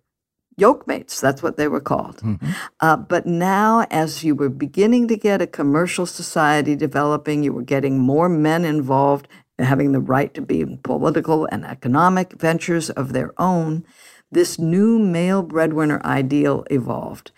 yoke 0.59 0.87
mates, 0.89 1.21
That's 1.21 1.43
what 1.43 1.57
they 1.57 1.69
were 1.69 1.81
called. 1.81 2.17
Mm-hmm. 2.17 2.51
Uh, 2.81 2.97
but 2.97 3.27
now, 3.27 3.87
as 3.91 4.25
you 4.25 4.35
were 4.35 4.49
beginning 4.49 5.07
to 5.09 5.17
get 5.17 5.41
a 5.41 5.47
commercial 5.47 6.05
society 6.05 6.75
developing, 6.75 7.45
you 7.45 7.53
were 7.53 7.63
getting 7.63 8.01
more 8.01 8.29
men 8.29 8.65
involved, 8.65 9.29
having 9.59 9.93
the 9.93 10.01
right 10.01 10.35
to 10.35 10.43
be 10.43 10.61
in 10.61 10.79
political 10.79 11.47
and 11.47 11.65
economic 11.65 12.33
ventures 12.33 12.91
of 12.91 13.13
their 13.13 13.33
own 13.41 13.85
this 14.31 14.59
new 14.59 14.99
male 14.99 15.43
breadwinner 15.43 16.01
ideal 16.05 16.65
evolved. 16.71 17.33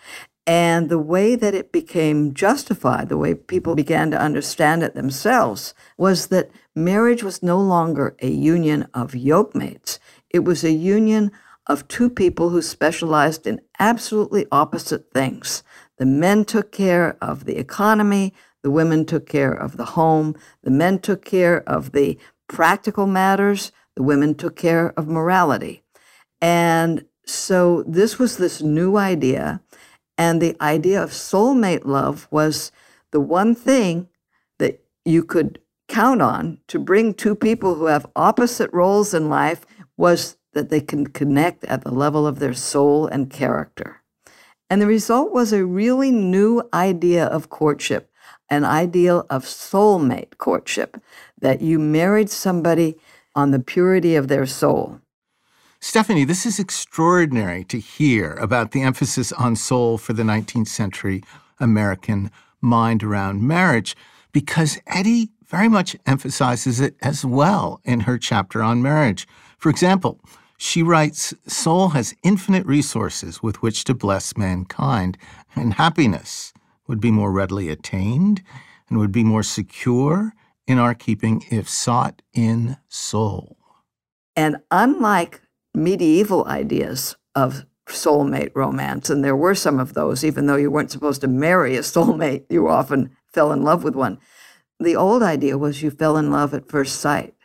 And 0.47 0.89
the 0.89 0.99
way 0.99 1.35
that 1.35 1.53
it 1.53 1.71
became 1.71 2.33
justified, 2.33 3.09
the 3.09 3.17
way 3.17 3.35
people 3.35 3.75
began 3.75 4.09
to 4.11 4.21
understand 4.21 4.81
it 4.83 4.95
themselves, 4.95 5.73
was 5.97 6.27
that 6.27 6.51
marriage 6.75 7.23
was 7.23 7.43
no 7.43 7.59
longer 7.59 8.15
a 8.21 8.29
union 8.29 8.87
of 8.93 9.15
yoke 9.15 9.53
mates. 9.55 9.99
It 10.29 10.39
was 10.39 10.63
a 10.63 10.71
union 10.71 11.31
of 11.67 11.87
two 11.87 12.09
people 12.09 12.49
who 12.49 12.61
specialized 12.61 13.45
in 13.45 13.61
absolutely 13.79 14.47
opposite 14.51 15.11
things. 15.13 15.63
The 15.97 16.05
men 16.05 16.43
took 16.43 16.71
care 16.71 17.17
of 17.21 17.45
the 17.45 17.57
economy, 17.57 18.33
the 18.63 18.71
women 18.71 19.05
took 19.05 19.27
care 19.27 19.53
of 19.53 19.77
the 19.77 19.85
home, 19.85 20.35
the 20.63 20.71
men 20.71 20.99
took 20.99 21.23
care 21.23 21.61
of 21.69 21.91
the 21.91 22.17
practical 22.47 23.05
matters, 23.05 23.71
the 23.95 24.03
women 24.03 24.35
took 24.35 24.55
care 24.55 24.91
of 24.97 25.07
morality. 25.07 25.83
And 26.41 27.05
so 27.25 27.83
this 27.87 28.17
was 28.17 28.37
this 28.37 28.61
new 28.61 28.97
idea. 28.97 29.61
And 30.17 30.41
the 30.41 30.55
idea 30.61 31.01
of 31.01 31.11
soulmate 31.11 31.85
love 31.85 32.27
was 32.31 32.71
the 33.11 33.19
one 33.19 33.55
thing 33.55 34.09
that 34.59 34.83
you 35.05 35.23
could 35.23 35.59
count 35.87 36.21
on 36.21 36.57
to 36.67 36.79
bring 36.79 37.13
two 37.13 37.35
people 37.35 37.75
who 37.75 37.85
have 37.85 38.05
opposite 38.15 38.71
roles 38.73 39.13
in 39.13 39.29
life 39.29 39.65
was 39.97 40.37
that 40.53 40.69
they 40.69 40.81
can 40.81 41.07
connect 41.07 41.63
at 41.65 41.83
the 41.83 41.91
level 41.91 42.25
of 42.25 42.39
their 42.39 42.53
soul 42.53 43.07
and 43.07 43.29
character. 43.29 44.01
And 44.69 44.81
the 44.81 44.87
result 44.87 45.33
was 45.33 45.51
a 45.51 45.65
really 45.65 46.11
new 46.11 46.63
idea 46.73 47.25
of 47.25 47.49
courtship, 47.49 48.09
an 48.49 48.63
ideal 48.63 49.25
of 49.29 49.43
soulmate 49.43 50.37
courtship, 50.37 50.97
that 51.39 51.61
you 51.61 51.77
married 51.77 52.29
somebody 52.29 52.97
on 53.35 53.51
the 53.51 53.59
purity 53.59 54.15
of 54.15 54.29
their 54.29 54.45
soul. 54.45 55.01
Stephanie, 55.83 56.25
this 56.25 56.45
is 56.45 56.59
extraordinary 56.59 57.63
to 57.63 57.79
hear 57.79 58.33
about 58.33 58.69
the 58.69 58.83
emphasis 58.83 59.31
on 59.31 59.55
soul 59.55 59.97
for 59.97 60.13
the 60.13 60.21
19th 60.21 60.67
century 60.67 61.23
American 61.59 62.29
mind 62.61 63.01
around 63.01 63.41
marriage, 63.41 63.95
because 64.31 64.79
Eddy 64.85 65.31
very 65.47 65.67
much 65.67 65.95
emphasizes 66.05 66.79
it 66.79 66.95
as 67.01 67.25
well 67.25 67.81
in 67.83 68.01
her 68.01 68.19
chapter 68.19 68.61
on 68.61 68.83
marriage. 68.83 69.27
For 69.57 69.69
example, 69.69 70.19
she 70.55 70.83
writes 70.83 71.33
Soul 71.47 71.89
has 71.89 72.13
infinite 72.21 72.67
resources 72.67 73.41
with 73.41 73.63
which 73.63 73.83
to 73.85 73.95
bless 73.95 74.37
mankind, 74.37 75.17
and 75.55 75.73
happiness 75.73 76.53
would 76.87 77.01
be 77.01 77.09
more 77.09 77.31
readily 77.31 77.69
attained 77.69 78.43
and 78.87 78.99
would 78.99 79.11
be 79.11 79.23
more 79.23 79.43
secure 79.43 80.33
in 80.67 80.77
our 80.77 80.93
keeping 80.93 81.43
if 81.49 81.67
sought 81.67 82.21
in 82.35 82.77
soul. 82.87 83.57
And 84.35 84.57
unlike 84.69 85.41
medieval 85.73 86.45
ideas 86.47 87.15
of 87.35 87.65
soulmate 87.87 88.51
romance, 88.55 89.09
and 89.09 89.23
there 89.23 89.35
were 89.35 89.55
some 89.55 89.79
of 89.79 89.93
those, 89.93 90.23
even 90.23 90.45
though 90.45 90.55
you 90.55 90.71
weren't 90.71 90.91
supposed 90.91 91.21
to 91.21 91.27
marry 91.27 91.75
a 91.75 91.79
soulmate, 91.81 92.45
you 92.49 92.67
often 92.67 93.15
fell 93.33 93.51
in 93.51 93.63
love 93.63 93.83
with 93.83 93.95
one. 93.95 94.19
The 94.79 94.95
old 94.95 95.21
idea 95.21 95.57
was 95.57 95.81
you 95.81 95.91
fell 95.91 96.17
in 96.17 96.31
love 96.31 96.53
at 96.53 96.67
first 96.67 96.99
sight. 96.99 97.35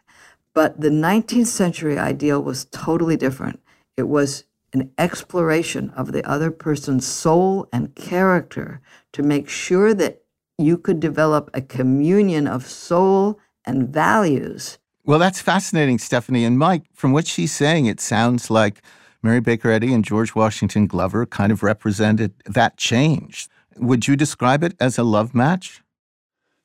But 0.55 0.81
the 0.81 0.89
19th 0.89 1.49
century 1.49 1.99
ideal 1.99 2.43
was 2.43 2.65
totally 2.67 3.19
different. 3.19 3.61
It 3.97 4.09
was 4.09 4.45
an 4.73 4.91
exploration 4.97 5.91
of 5.91 6.13
the 6.13 6.25
other 6.29 6.51
person's 6.51 7.07
soul 7.07 7.69
and 7.73 7.95
character 7.95 8.81
to 9.13 9.23
make 9.23 9.51
sure 9.51 9.93
that 9.93 10.23
you 10.57 10.79
could 10.79 10.99
develop 10.99 11.51
a 11.53 11.61
communion 11.61 12.47
of 12.47 12.67
soul 12.67 13.39
and 13.67 13.89
values. 13.91 14.79
Well, 15.07 15.21
that's 15.21 15.41
fascinating, 15.41 15.99
Stephanie. 15.99 16.45
And 16.45 16.59
Mike, 16.59 16.83
from 16.93 17.13
what 17.13 17.29
she's 17.29 17.53
saying, 17.53 17.87
it 17.87 18.01
sounds 18.01 18.51
like 18.51 18.83
Mary 19.23 19.41
Baker 19.41 19.71
Eddy 19.71 19.95
and 19.95 20.05
George 20.05 20.35
Washington 20.35 20.89
Glover 20.89 21.25
kind 21.27 21.53
of 21.53 21.63
represented 21.63 22.35
that 22.45 22.77
change. 22.77 23.49
Would 23.77 24.09
you 24.09 24.17
describe 24.17 24.65
it 24.65 24.75
as 24.81 24.99
a 24.99 25.05
love 25.05 25.33
match? 25.33 25.81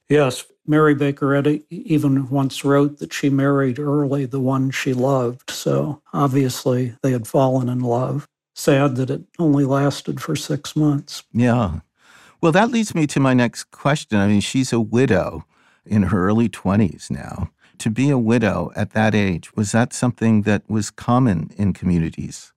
Yes, 0.10 0.46
Mary 0.66 0.96
Baker 0.96 1.36
Eddy 1.36 1.64
even 1.70 2.30
once 2.30 2.66
wrote 2.66 2.98
that 2.98 3.14
she 3.14 3.30
married 3.30 3.78
early 3.78 4.26
the 4.26 4.40
one 4.40 4.72
she 4.72 4.94
loved. 4.94 5.52
So 5.52 6.02
obviously 6.12 6.96
they 7.04 7.12
had 7.12 7.28
fallen 7.28 7.70
in 7.70 7.82
love. 7.82 8.28
Sad 8.56 8.96
that 8.96 9.12
it 9.12 9.22
only 9.38 9.66
lasted 9.66 10.20
for 10.20 10.36
six 10.36 10.76
months. 10.76 11.24
Yeah. 11.32 11.82
Well, 12.42 12.52
that 12.52 12.72
leads 12.72 12.96
me 12.96 13.06
to 13.08 13.20
my 13.20 13.36
next 13.36 13.66
question. 13.66 14.18
I 14.18 14.28
mean, 14.28 14.42
she's 14.42 14.74
a 14.74 14.80
widow 14.80 15.46
in 15.86 16.04
her 16.04 16.28
early 16.28 16.50
20s 16.50 17.12
now. 17.12 17.52
To 17.82 17.90
be 17.90 18.12
a 18.12 18.18
widow 18.20 18.72
at 18.76 18.92
that 18.92 19.16
age, 19.16 19.56
was 19.56 19.72
that 19.72 19.92
something 19.92 20.44
that 20.44 20.62
was 20.70 20.92
common 20.92 21.50
in 21.58 21.74
communities? 21.74 22.54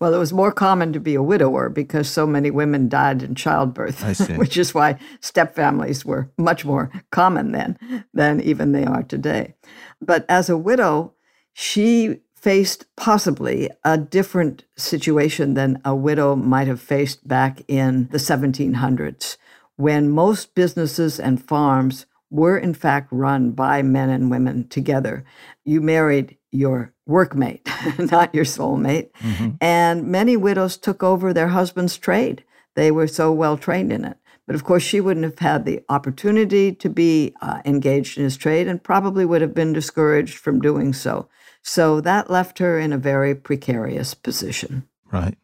Well, 0.00 0.14
it 0.14 0.18
was 0.18 0.32
more 0.32 0.50
common 0.50 0.94
to 0.94 0.98
be 0.98 1.14
a 1.14 1.22
widower 1.22 1.68
because 1.68 2.08
so 2.08 2.26
many 2.26 2.50
women 2.50 2.88
died 2.88 3.22
in 3.22 3.34
childbirth, 3.34 4.00
which 4.38 4.56
is 4.56 4.72
why 4.72 4.98
stepfamilies 5.20 6.06
were 6.06 6.30
much 6.38 6.64
more 6.64 6.90
common 7.10 7.52
then 7.52 8.06
than 8.14 8.40
even 8.40 8.72
they 8.72 8.86
are 8.86 9.02
today. 9.02 9.56
But 10.00 10.24
as 10.26 10.48
a 10.48 10.56
widow, 10.56 11.12
she 11.52 12.20
faced 12.34 12.86
possibly 12.96 13.68
a 13.84 13.98
different 13.98 14.64
situation 14.74 15.52
than 15.52 15.82
a 15.84 15.94
widow 15.94 16.34
might 16.34 16.66
have 16.66 16.80
faced 16.80 17.28
back 17.28 17.60
in 17.68 18.08
the 18.08 18.16
1700s, 18.16 19.36
when 19.76 20.08
most 20.08 20.54
businesses 20.54 21.20
and 21.20 21.44
farms 21.44 22.06
were 22.30 22.58
in 22.58 22.74
fact 22.74 23.08
run 23.10 23.52
by 23.52 23.82
men 23.82 24.10
and 24.10 24.30
women 24.30 24.68
together. 24.68 25.24
You 25.64 25.80
married 25.80 26.36
your 26.50 26.92
workmate, 27.08 27.66
not 28.10 28.34
your 28.34 28.44
soulmate. 28.44 29.10
Mm-hmm. 29.20 29.50
And 29.60 30.06
many 30.06 30.36
widows 30.36 30.76
took 30.76 31.02
over 31.02 31.32
their 31.32 31.48
husband's 31.48 31.96
trade. 31.96 32.44
They 32.74 32.90
were 32.90 33.08
so 33.08 33.32
well 33.32 33.56
trained 33.56 33.92
in 33.92 34.04
it. 34.04 34.16
But 34.46 34.54
of 34.54 34.64
course, 34.64 34.82
she 34.82 35.00
wouldn't 35.00 35.24
have 35.24 35.38
had 35.38 35.64
the 35.64 35.82
opportunity 35.88 36.72
to 36.72 36.88
be 36.88 37.34
uh, 37.40 37.60
engaged 37.64 38.16
in 38.16 38.24
his 38.24 38.36
trade 38.36 38.68
and 38.68 38.82
probably 38.82 39.24
would 39.24 39.40
have 39.40 39.54
been 39.54 39.72
discouraged 39.72 40.38
from 40.38 40.60
doing 40.60 40.92
so. 40.92 41.28
So 41.62 42.00
that 42.02 42.30
left 42.30 42.60
her 42.60 42.78
in 42.78 42.92
a 42.92 42.98
very 42.98 43.34
precarious 43.34 44.14
position. 44.14 44.86
Right. 45.10 45.36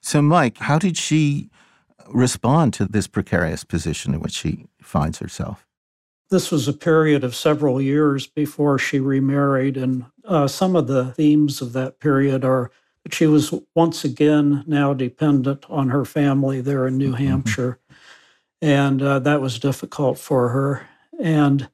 So, 0.00 0.22
Mike, 0.22 0.58
how 0.58 0.78
did 0.78 0.96
she 0.96 1.50
respond 2.08 2.72
to 2.74 2.86
this 2.86 3.08
precarious 3.08 3.64
position 3.64 4.14
in 4.14 4.20
which 4.20 4.34
she 4.34 4.66
finds 4.80 5.18
herself? 5.18 5.66
This 6.30 6.52
was 6.52 6.68
a 6.68 6.72
period 6.72 7.24
of 7.24 7.34
several 7.34 7.82
years 7.82 8.28
before 8.28 8.78
she 8.78 9.00
remarried, 9.00 9.76
and 9.76 10.06
uh, 10.24 10.46
some 10.46 10.76
of 10.76 10.86
the 10.86 11.06
themes 11.12 11.60
of 11.60 11.72
that 11.72 11.98
period 11.98 12.44
are 12.44 12.70
that 13.02 13.12
she 13.12 13.26
was 13.26 13.52
once 13.74 14.04
again 14.04 14.62
now 14.66 14.94
dependent 14.94 15.66
on 15.68 15.88
her 15.88 16.04
family 16.04 16.60
there 16.60 16.86
in 16.86 16.96
New 16.96 17.14
mm-hmm. 17.14 17.26
Hampshire, 17.26 17.80
and 18.62 19.02
uh, 19.02 19.18
that 19.18 19.40
was 19.40 19.58
difficult 19.58 20.18
for 20.18 20.50
her. 20.50 20.86
And 21.20 21.68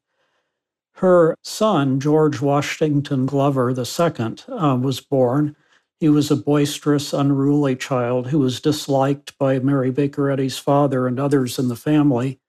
her 0.95 1.37
son, 1.43 2.01
George 2.01 2.41
Washington 2.41 3.27
Glover 3.27 3.71
II, 3.71 4.37
uh, 4.49 4.77
was 4.81 5.01
born. 5.01 5.55
He 6.01 6.09
was 6.09 6.31
a 6.31 6.37
boisterous, 6.37 7.13
unruly 7.13 7.77
child 7.77 8.29
who 8.29 8.39
was 8.39 8.61
disliked 8.61 9.37
by 9.37 9.59
Mary 9.59 9.91
Baker 9.91 10.31
Eddy's 10.31 10.57
father 10.57 11.07
and 11.07 11.21
others 11.21 11.59
in 11.59 11.69
the 11.69 11.77
family. 11.77 12.41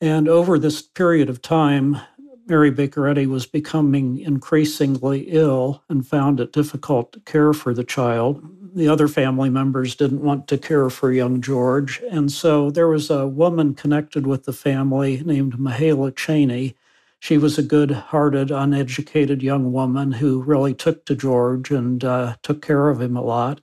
And 0.00 0.28
over 0.28 0.58
this 0.58 0.80
period 0.80 1.28
of 1.28 1.42
time, 1.42 1.98
Mary 2.46 2.70
Baker 2.70 3.06
Eddy 3.06 3.26
was 3.26 3.46
becoming 3.46 4.18
increasingly 4.18 5.26
ill 5.28 5.84
and 5.88 6.06
found 6.06 6.40
it 6.40 6.52
difficult 6.52 7.12
to 7.12 7.20
care 7.20 7.52
for 7.52 7.74
the 7.74 7.84
child. 7.84 8.42
The 8.74 8.88
other 8.88 9.08
family 9.08 9.50
members 9.50 9.94
didn't 9.94 10.22
want 10.22 10.48
to 10.48 10.58
care 10.58 10.88
for 10.90 11.12
young 11.12 11.40
George. 11.42 12.00
And 12.10 12.32
so 12.32 12.70
there 12.70 12.88
was 12.88 13.10
a 13.10 13.26
woman 13.26 13.74
connected 13.74 14.26
with 14.26 14.44
the 14.44 14.52
family 14.52 15.22
named 15.24 15.58
Mahala 15.58 16.16
Cheney. 16.16 16.76
She 17.18 17.36
was 17.36 17.58
a 17.58 17.62
good 17.62 17.90
hearted, 17.90 18.50
uneducated 18.50 19.42
young 19.42 19.70
woman 19.72 20.12
who 20.12 20.42
really 20.42 20.74
took 20.74 21.04
to 21.06 21.14
George 21.14 21.70
and 21.70 22.02
uh, 22.02 22.36
took 22.42 22.62
care 22.62 22.88
of 22.88 23.02
him 23.02 23.16
a 23.16 23.22
lot. 23.22 23.60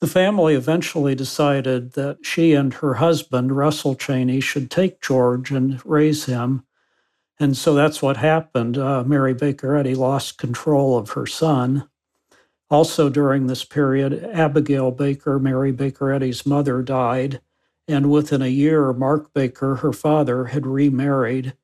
The 0.00 0.06
family 0.06 0.54
eventually 0.54 1.16
decided 1.16 1.92
that 1.94 2.18
she 2.22 2.52
and 2.52 2.72
her 2.74 2.94
husband, 2.94 3.56
Russell 3.56 3.96
Cheney, 3.96 4.40
should 4.40 4.70
take 4.70 5.00
George 5.00 5.50
and 5.50 5.84
raise 5.84 6.26
him. 6.26 6.64
And 7.40 7.56
so 7.56 7.74
that's 7.74 8.00
what 8.00 8.16
happened. 8.16 8.78
Uh, 8.78 9.02
Mary 9.04 9.34
Baker 9.34 9.76
Eddy 9.76 9.94
lost 9.94 10.38
control 10.38 10.96
of 10.96 11.10
her 11.10 11.26
son. 11.26 11.88
Also, 12.70 13.08
during 13.08 13.46
this 13.46 13.64
period, 13.64 14.22
Abigail 14.32 14.90
Baker, 14.90 15.38
Mary 15.38 15.72
Baker 15.72 16.12
Eddy's 16.12 16.44
mother, 16.46 16.82
died. 16.82 17.40
And 17.88 18.10
within 18.10 18.42
a 18.42 18.48
year, 18.48 18.92
Mark 18.92 19.32
Baker, 19.32 19.76
her 19.76 19.92
father, 19.92 20.46
had 20.46 20.66
remarried. 20.66 21.54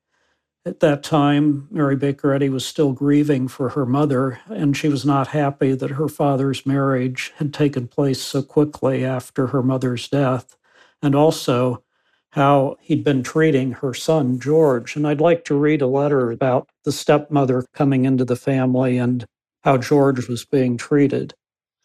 At 0.67 0.79
that 0.79 1.03
time, 1.03 1.67
Mary 1.69 1.95
Baker 1.95 2.33
Eddy 2.33 2.49
was 2.49 2.65
still 2.65 2.91
grieving 2.91 3.47
for 3.47 3.69
her 3.69 3.85
mother, 3.85 4.39
and 4.47 4.75
she 4.75 4.89
was 4.89 5.05
not 5.05 5.27
happy 5.27 5.75
that 5.75 5.91
her 5.91 6.07
father's 6.07 6.65
marriage 6.65 7.31
had 7.35 7.53
taken 7.53 7.87
place 7.87 8.19
so 8.19 8.41
quickly 8.41 9.05
after 9.05 9.47
her 9.47 9.61
mother's 9.61 10.07
death, 10.07 10.57
and 11.03 11.13
also 11.13 11.83
how 12.31 12.77
he'd 12.81 13.03
been 13.03 13.21
treating 13.21 13.73
her 13.73 13.93
son, 13.93 14.39
George. 14.39 14.95
And 14.95 15.07
I'd 15.07 15.21
like 15.21 15.45
to 15.45 15.55
read 15.55 15.83
a 15.83 15.87
letter 15.87 16.31
about 16.31 16.67
the 16.83 16.91
stepmother 16.91 17.65
coming 17.73 18.05
into 18.05 18.25
the 18.25 18.35
family 18.35 18.97
and 18.97 19.23
how 19.63 19.77
George 19.77 20.27
was 20.27 20.45
being 20.45 20.77
treated. 20.77 21.35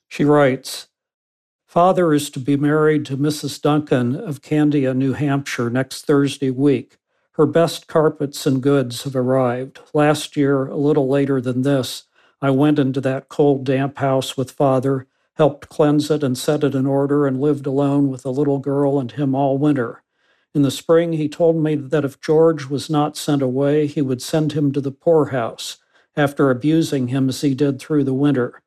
She 0.08 0.24
writes, 0.24 0.88
Father 1.66 2.14
is 2.14 2.30
to 2.30 2.40
be 2.40 2.56
married 2.56 3.04
to 3.06 3.16
Mrs. 3.16 3.60
Duncan 3.60 4.16
of 4.16 4.40
Candia, 4.40 4.94
New 4.94 5.12
Hampshire, 5.12 5.70
next 5.70 6.06
Thursday 6.06 6.50
week. 6.50 6.96
Her 7.40 7.46
best 7.46 7.86
carpets 7.86 8.46
and 8.46 8.62
goods 8.62 9.04
have 9.04 9.16
arrived. 9.16 9.80
Last 9.94 10.36
year, 10.36 10.66
a 10.66 10.76
little 10.76 11.08
later 11.08 11.40
than 11.40 11.62
this, 11.62 12.02
I 12.42 12.50
went 12.50 12.78
into 12.78 13.00
that 13.00 13.30
cold, 13.30 13.64
damp 13.64 13.96
house 13.96 14.36
with 14.36 14.50
father, 14.50 15.06
helped 15.38 15.70
cleanse 15.70 16.10
it 16.10 16.22
and 16.22 16.36
set 16.36 16.64
it 16.64 16.74
in 16.74 16.84
order, 16.84 17.26
and 17.26 17.40
lived 17.40 17.64
alone 17.66 18.10
with 18.10 18.24
the 18.24 18.30
little 18.30 18.58
girl 18.58 19.00
and 19.00 19.10
him 19.10 19.34
all 19.34 19.56
winter. 19.56 20.02
In 20.54 20.60
the 20.60 20.70
spring, 20.70 21.14
he 21.14 21.30
told 21.30 21.56
me 21.56 21.76
that 21.76 22.04
if 22.04 22.20
George 22.20 22.66
was 22.66 22.90
not 22.90 23.16
sent 23.16 23.40
away, 23.40 23.86
he 23.86 24.02
would 24.02 24.20
send 24.20 24.52
him 24.52 24.70
to 24.72 24.80
the 24.82 24.92
poorhouse 24.92 25.78
after 26.14 26.50
abusing 26.50 27.08
him 27.08 27.30
as 27.30 27.40
he 27.40 27.54
did 27.54 27.80
through 27.80 28.04
the 28.04 28.12
winter. 28.12 28.60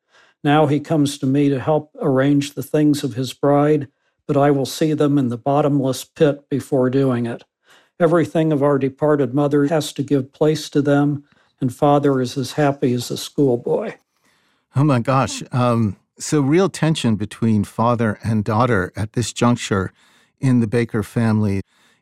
Now 0.43 0.65
he 0.65 0.79
comes 0.79 1.19
to 1.19 1.27
me 1.27 1.47
to 1.49 1.59
help 1.59 1.91
arrange 2.01 2.55
the 2.55 2.63
things 2.63 3.03
of 3.03 3.13
his 3.13 3.33
bride, 3.33 3.87
but 4.25 4.35
I 4.35 4.49
will 4.49 4.65
see 4.65 4.93
them 4.93 5.19
in 5.19 5.29
the 5.29 5.37
bottomless 5.37 6.03
pit 6.05 6.49
before 6.49 6.89
doing 6.89 7.27
it. 7.27 7.43
Everything 7.99 8.51
of 8.51 8.63
our 8.63 8.77
departed 8.77 9.33
mother 9.33 9.65
has 9.67 9.93
to 9.93 10.03
give 10.03 10.33
place 10.33 10.69
to 10.69 10.81
them, 10.81 11.23
and 11.61 11.73
father 11.73 12.19
is 12.19 12.37
as 12.37 12.53
happy 12.53 12.93
as 12.93 13.11
a 13.11 13.17
schoolboy. 13.17 13.93
Oh 14.75 14.83
my 14.83 14.99
gosh. 14.99 15.43
Um, 15.51 15.97
so, 16.17 16.41
real 16.41 16.69
tension 16.69 17.15
between 17.15 17.63
father 17.63 18.19
and 18.23 18.43
daughter 18.43 18.91
at 18.95 19.13
this 19.13 19.33
juncture 19.33 19.91
in 20.39 20.59
the 20.59 20.67
Baker 20.67 21.03
family. 21.03 21.61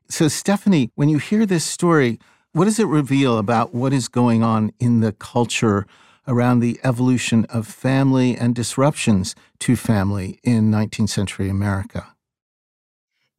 So, 0.10 0.28
Stephanie, 0.28 0.92
when 0.96 1.10
you 1.10 1.18
hear 1.18 1.46
this 1.46 1.66
story, 1.66 2.20
what 2.54 2.66
does 2.66 2.80
it 2.80 2.88
reveal 2.88 3.38
about 3.38 3.74
what 3.74 3.94
is 3.94 4.08
going 4.08 4.44
on 4.44 4.74
in 4.80 5.00
the 5.00 5.14
culture 5.14 5.86
around 6.28 6.60
the 6.60 6.80
evolution 6.84 7.46
of 7.46 7.68
family 7.68 8.36
and 8.36 8.54
disruptions 8.54 9.36
to 9.60 9.76
family 9.76 10.40
in 10.44 10.70
19th 10.70 11.10
century 11.10 11.50
America? 11.50 12.14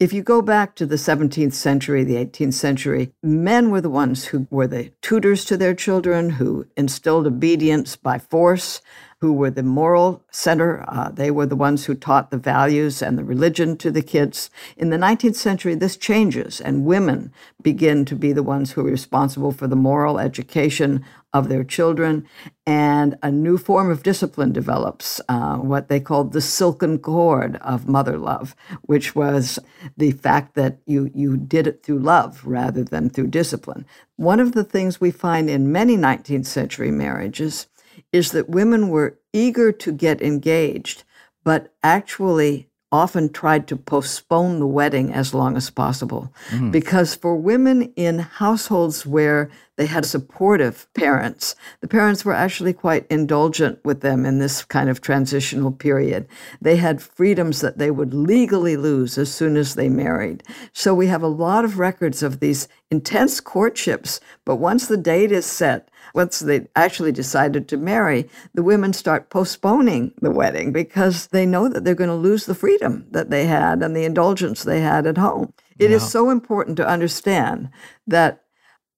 If 0.03 0.13
you 0.13 0.25
go 0.25 0.43
back 0.43 0.75
to 0.75 0.85
the 0.85 0.97
17th 0.97 1.53
century, 1.53 2.03
the 2.03 2.17
18th 2.17 2.55
century, 2.55 3.13
men 3.23 3.71
were 3.71 3.81
the 3.81 3.89
ones 3.89 4.25
who 4.25 4.49
were 4.51 4.67
the 4.67 4.91
tutors 5.01 5.45
to 5.45 5.57
their 5.57 5.77
children, 5.77 6.31
who 6.31 6.67
instilled 6.77 7.25
obedience 7.25 7.95
by 7.95 8.19
force, 8.19 8.83
who 9.21 9.33
were 9.33 9.51
the 9.51 9.63
moral 9.63 10.21
center. 10.33 10.85
Uh, 10.89 11.11
they 11.11 11.31
were 11.31 11.47
the 11.47 11.55
ones 11.55 11.85
who 11.85 11.95
taught 11.95 12.33
the 12.33 12.37
values 12.37 13.01
and 13.01 13.17
the 13.17 13.23
religion 13.23 13.77
to 13.77 13.93
the 13.93 14.03
kids. 14.03 14.51
In 14.77 14.91
the 14.91 14.97
19th 14.97 15.37
century, 15.37 15.77
this 15.77 15.97
changes, 15.97 16.61
and 16.61 16.85
women 16.85 17.33
begin 17.63 18.05
to 18.07 18.17
be 18.17 18.33
the 18.33 18.43
ones 18.43 18.73
who 18.73 18.81
are 18.81 18.91
responsible 18.91 19.53
for 19.53 19.69
the 19.69 19.77
moral 19.77 20.19
education 20.19 21.05
of 21.33 21.49
their 21.49 21.65
children. 21.65 22.27
And 22.67 23.17
a 23.23 23.31
new 23.31 23.59
form 23.59 23.91
of 23.91 24.03
discipline 24.03 24.53
develops, 24.53 25.21
uh, 25.29 25.57
what 25.57 25.89
they 25.89 26.01
called 26.01 26.33
the 26.33 26.41
silken 26.41 26.99
cord 26.99 27.57
of 27.57 27.89
mother 27.89 28.19
love, 28.19 28.55
which 28.83 29.15
was 29.15 29.59
the 29.97 30.13
fact 30.13 30.55
that 30.55 30.79
you, 30.87 31.11
you 31.15 31.37
did 31.37 31.67
it 31.67 31.83
through 31.83 32.01
love 32.01 32.45
rather 32.45 32.85
than 32.85 33.11
through 33.11 33.29
discipline. 33.29 33.87
One 34.17 34.41
of 34.41 34.53
the 34.53 34.65
things 34.65 35.01
we 35.01 35.11
find 35.11 35.49
in 35.49 35.73
many 35.73 35.97
19th 35.97 36.47
century 36.47 36.91
marriages 36.91 37.67
is 38.13 38.33
that 38.33 38.49
women 38.49 38.89
were 38.89 39.19
eager 39.33 39.73
to 39.73 39.93
get 39.93 40.23
engaged, 40.23 41.05
but 41.45 41.75
actually 41.83 42.69
often 42.93 43.33
tried 43.33 43.67
to 43.67 43.77
postpone 43.77 44.61
the 44.61 44.67
wedding 44.67 45.13
as 45.13 45.33
long 45.33 45.57
as 45.57 45.71
possible. 45.71 46.33
Mm. 46.51 46.71
Because 46.71 47.15
for 47.15 47.35
women 47.35 47.93
in 47.97 48.19
households 48.19 49.07
where 49.07 49.51
they 49.77 49.87
had 49.87 50.05
supportive 50.05 50.87
parents, 50.93 51.57
the 51.81 51.89
parents 51.89 52.25
were 52.25 52.35
actually 52.35 52.75
quite 52.75 53.07
indulgent 53.09 53.83
with 53.83 54.03
them 54.03 54.27
in 54.27 54.39
this 54.39 54.63
kind 54.63 54.91
of 54.91 55.01
transitional 55.01 55.73
period. 55.73 56.29
They 56.61 56.77
had 56.77 57.01
freedoms 57.01 57.63
that 57.63 57.79
they 57.79 57.91
would 57.91 58.13
legally 58.13 58.77
lose 58.77 59.17
as 59.17 59.33
soon 59.33 59.57
as 59.57 59.75
they 59.75 59.89
married. 59.89 60.43
So 60.75 60.95
we 60.95 61.07
have 61.07 61.23
a 61.23 61.29
lot 61.29 61.65
of 61.65 61.79
records 61.79 62.23
of 62.23 62.41
these 62.41 62.69
intense 62.91 63.41
courtships, 63.41 64.21
but 64.45 64.57
once 64.57 64.87
the 64.87 64.99
date 64.99 65.33
is 65.33 65.47
set, 65.47 65.89
once 66.15 66.41
they 66.41 66.67
actually 66.77 67.13
decided 67.13 67.69
to 67.69 67.77
marry, 67.77 68.29
the 68.55 68.63
women 68.63 68.93
start 68.93 69.31
postponing 69.31 70.13
the 70.21 70.31
wedding 70.31 70.73
because 70.73 71.29
they 71.29 71.47
know 71.47 71.69
that 71.69 71.85
they're 71.85 71.95
going 71.95 72.11
to 72.11 72.17
lose 72.17 72.47
the 72.47 72.55
freedom 72.55 73.07
that 73.11 73.31
they 73.31 73.47
had 73.47 73.83
and 73.83 73.97
the 73.97 74.05
indulgence 74.05 74.63
they 74.63 74.81
had 74.81 75.07
at 75.07 75.19
home. 75.19 75.53
It 75.79 75.91
is 75.91 76.09
so 76.09 76.31
important 76.31 76.77
to 76.77 76.87
understand 76.87 77.71
that 78.07 78.45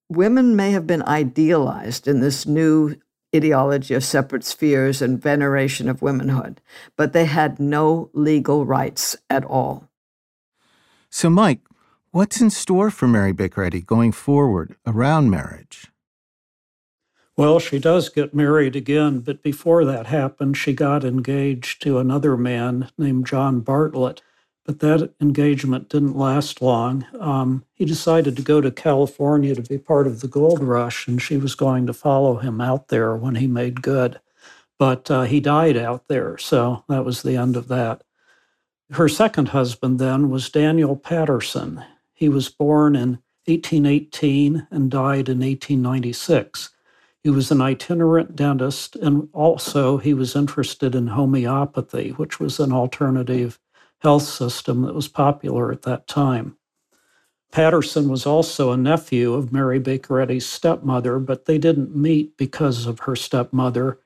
women 0.09 0.55
may 0.55 0.71
have 0.71 0.85
been 0.85 1.03
idealized 1.03 2.07
in 2.07 2.19
this 2.19 2.45
new 2.45 2.95
ideology 3.35 3.93
of 3.93 4.03
separate 4.03 4.43
spheres 4.43 5.01
and 5.01 5.21
veneration 5.21 5.89
of 5.89 6.01
womanhood, 6.01 6.61
but 6.95 7.13
they 7.13 7.25
had 7.25 7.59
no 7.59 8.09
legal 8.13 8.65
rights 8.65 9.15
at 9.29 9.43
all. 9.43 9.89
So, 11.09 11.29
Mike, 11.29 11.61
what's 12.11 12.39
in 12.39 12.49
store 12.49 12.91
for 12.91 13.07
Mary 13.07 13.33
Baker 13.33 13.63
Eddy 13.63 13.81
going 13.81 14.11
forward 14.11 14.75
around 14.85 15.29
marriage? 15.29 15.87
Well, 17.37 17.59
she 17.59 17.79
does 17.79 18.07
get 18.07 18.33
married 18.33 18.77
again, 18.77 19.19
but 19.19 19.43
before 19.43 19.83
that 19.83 20.07
happened, 20.07 20.55
she 20.55 20.71
got 20.71 21.03
engaged 21.03 21.81
to 21.81 21.99
another 21.99 22.37
man 22.37 22.89
named 22.97 23.27
John 23.27 23.59
Bartlett. 23.59 24.21
But 24.63 24.79
that 24.79 25.13
engagement 25.21 25.89
didn't 25.89 26.17
last 26.17 26.61
long. 26.61 27.05
Um, 27.19 27.65
he 27.73 27.85
decided 27.85 28.35
to 28.37 28.41
go 28.41 28.61
to 28.61 28.71
California 28.71 29.53
to 29.53 29.61
be 29.61 29.77
part 29.77 30.07
of 30.07 30.21
the 30.21 30.27
gold 30.27 30.63
rush, 30.63 31.07
and 31.07 31.21
she 31.21 31.37
was 31.37 31.55
going 31.55 31.85
to 31.87 31.93
follow 31.93 32.37
him 32.37 32.61
out 32.61 32.87
there 32.87 33.15
when 33.15 33.35
he 33.35 33.47
made 33.47 33.81
good. 33.81 34.19
But 34.79 35.11
uh, 35.11 35.23
he 35.23 35.39
died 35.39 35.77
out 35.77 36.07
there, 36.07 36.37
so 36.37 36.83
that 36.87 37.05
was 37.05 37.21
the 37.21 37.35
end 37.35 37.55
of 37.55 37.67
that. 37.67 38.01
Her 38.91 39.09
second 39.09 39.49
husband 39.49 39.99
then 39.99 40.29
was 40.29 40.49
Daniel 40.49 40.95
Patterson. 40.95 41.83
He 42.13 42.29
was 42.29 42.49
born 42.49 42.95
in 42.95 43.19
1818 43.45 44.67
and 44.71 44.89
died 44.89 45.27
in 45.29 45.39
1896. 45.39 46.69
He 47.25 47.31
was 47.31 47.49
an 47.49 47.59
itinerant 47.59 48.35
dentist, 48.35 48.95
and 48.97 49.29
also 49.33 49.97
he 49.97 50.13
was 50.13 50.35
interested 50.35 50.93
in 50.93 51.07
homeopathy, 51.07 52.11
which 52.11 52.39
was 52.39 52.59
an 52.59 52.71
alternative 52.71 53.59
health 53.97 54.21
system 54.21 54.83
that 54.83 54.93
was 54.93 55.07
popular 55.07 55.71
at 55.71 55.81
that 55.81 56.05
time. 56.05 56.55
Patterson 57.51 58.09
was 58.09 58.27
also 58.27 58.71
a 58.71 58.77
nephew 58.77 59.33
of 59.33 59.51
Mary 59.51 59.79
Baker 59.79 60.19
Eddy's 60.19 60.45
stepmother, 60.45 61.17
but 61.17 61.45
they 61.45 61.57
didn't 61.57 61.95
meet 61.95 62.37
because 62.37 62.85
of 62.85 62.99
her 62.99 63.15
stepmother. 63.15 63.97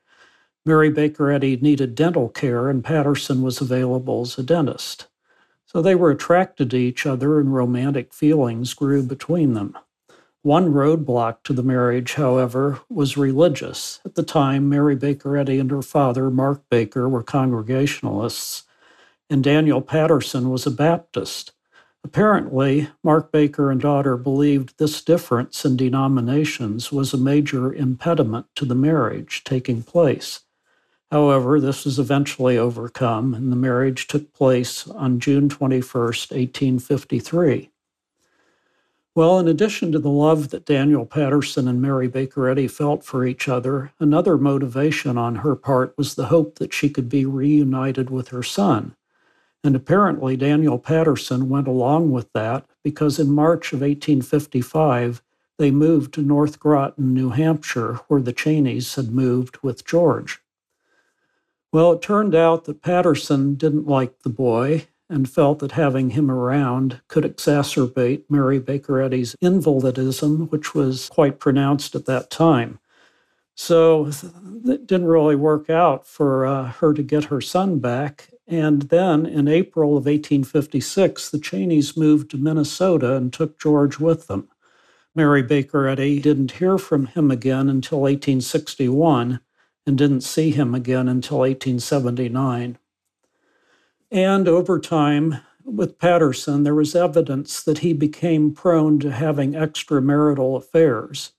Mary 0.64 0.88
Baker 0.88 1.30
Eddy 1.30 1.58
needed 1.58 1.94
dental 1.94 2.30
care, 2.30 2.70
and 2.70 2.82
Patterson 2.82 3.42
was 3.42 3.60
available 3.60 4.22
as 4.22 4.38
a 4.38 4.42
dentist. 4.42 5.08
So 5.66 5.82
they 5.82 5.94
were 5.94 6.10
attracted 6.10 6.70
to 6.70 6.78
each 6.78 7.04
other, 7.04 7.38
and 7.38 7.52
romantic 7.52 8.14
feelings 8.14 8.72
grew 8.72 9.02
between 9.02 9.52
them. 9.52 9.76
One 10.42 10.72
roadblock 10.72 11.42
to 11.44 11.52
the 11.52 11.62
marriage, 11.62 12.14
however, 12.14 12.80
was 12.88 13.18
religious. 13.18 14.00
At 14.06 14.14
the 14.14 14.22
time, 14.22 14.70
Mary 14.70 14.96
Baker 14.96 15.36
Eddy 15.36 15.58
and 15.58 15.70
her 15.70 15.82
father, 15.82 16.30
Mark 16.30 16.62
Baker, 16.70 17.10
were 17.10 17.22
Congregationalists, 17.22 18.62
and 19.28 19.44
Daniel 19.44 19.82
Patterson 19.82 20.48
was 20.48 20.66
a 20.66 20.70
Baptist. 20.70 21.52
Apparently, 22.02 22.88
Mark 23.04 23.30
Baker 23.30 23.70
and 23.70 23.82
daughter 23.82 24.16
believed 24.16 24.78
this 24.78 25.02
difference 25.02 25.66
in 25.66 25.76
denominations 25.76 26.90
was 26.90 27.12
a 27.12 27.18
major 27.18 27.74
impediment 27.74 28.46
to 28.56 28.64
the 28.64 28.74
marriage 28.74 29.44
taking 29.44 29.82
place. 29.82 30.40
However, 31.10 31.60
this 31.60 31.84
was 31.84 31.98
eventually 31.98 32.56
overcome, 32.56 33.34
and 33.34 33.52
the 33.52 33.56
marriage 33.56 34.06
took 34.06 34.32
place 34.32 34.88
on 34.88 35.20
June 35.20 35.50
21, 35.50 35.82
1853. 35.82 37.70
Well, 39.16 39.40
in 39.40 39.48
addition 39.48 39.90
to 39.92 39.98
the 39.98 40.08
love 40.08 40.50
that 40.50 40.64
Daniel 40.64 41.04
Patterson 41.04 41.66
and 41.66 41.82
Mary 41.82 42.06
Baker 42.06 42.48
Eddy 42.48 42.68
felt 42.68 43.04
for 43.04 43.26
each 43.26 43.48
other, 43.48 43.92
another 43.98 44.38
motivation 44.38 45.18
on 45.18 45.36
her 45.36 45.56
part 45.56 45.98
was 45.98 46.14
the 46.14 46.26
hope 46.26 46.56
that 46.56 46.72
she 46.72 46.88
could 46.88 47.08
be 47.08 47.26
reunited 47.26 48.08
with 48.08 48.28
her 48.28 48.44
son. 48.44 48.94
And 49.64 49.74
apparently, 49.74 50.36
Daniel 50.36 50.78
Patterson 50.78 51.48
went 51.48 51.66
along 51.66 52.12
with 52.12 52.32
that 52.34 52.64
because 52.84 53.18
in 53.18 53.32
March 53.32 53.72
of 53.72 53.80
1855, 53.80 55.20
they 55.58 55.72
moved 55.72 56.14
to 56.14 56.22
North 56.22 56.60
Groton, 56.60 57.12
New 57.12 57.30
Hampshire, 57.30 58.00
where 58.06 58.22
the 58.22 58.32
Cheneys 58.32 58.94
had 58.94 59.10
moved 59.10 59.58
with 59.60 59.84
George. 59.84 60.40
Well, 61.72 61.92
it 61.92 62.00
turned 62.00 62.34
out 62.34 62.64
that 62.64 62.80
Patterson 62.80 63.56
didn't 63.56 63.86
like 63.86 64.20
the 64.20 64.30
boy 64.30 64.86
and 65.10 65.28
felt 65.28 65.58
that 65.58 65.72
having 65.72 66.10
him 66.10 66.30
around 66.30 67.00
could 67.08 67.24
exacerbate 67.24 68.22
Mary 68.30 68.58
Baker 68.58 69.02
Eddy's 69.02 69.34
invalidism, 69.42 70.48
which 70.50 70.74
was 70.74 71.08
quite 71.10 71.40
pronounced 71.40 71.94
at 71.94 72.06
that 72.06 72.30
time. 72.30 72.78
So 73.54 74.10
it 74.66 74.86
didn't 74.86 75.06
really 75.06 75.36
work 75.36 75.68
out 75.68 76.06
for 76.06 76.46
uh, 76.46 76.72
her 76.72 76.94
to 76.94 77.02
get 77.02 77.24
her 77.24 77.42
son 77.42 77.78
back. 77.78 78.30
And 78.46 78.82
then 78.82 79.26
in 79.26 79.48
April 79.48 79.90
of 79.90 80.06
1856, 80.06 81.30
the 81.30 81.38
Cheneys 81.38 81.96
moved 81.96 82.30
to 82.30 82.38
Minnesota 82.38 83.16
and 83.16 83.32
took 83.32 83.60
George 83.60 83.98
with 83.98 84.28
them. 84.28 84.48
Mary 85.14 85.42
Baker 85.42 85.86
Eddy 85.88 86.20
didn't 86.20 86.52
hear 86.52 86.78
from 86.78 87.06
him 87.06 87.30
again 87.30 87.68
until 87.68 88.00
1861 88.00 89.40
and 89.86 89.98
didn't 89.98 90.22
see 90.22 90.52
him 90.52 90.74
again 90.74 91.08
until 91.08 91.38
1879. 91.40 92.78
And 94.10 94.48
over 94.48 94.80
time, 94.80 95.36
with 95.64 95.98
Patterson, 95.98 96.64
there 96.64 96.74
was 96.74 96.96
evidence 96.96 97.62
that 97.62 97.78
he 97.78 97.92
became 97.92 98.52
prone 98.52 98.98
to 99.00 99.12
having 99.12 99.52
extramarital 99.52 100.56
affairs. 100.56 101.32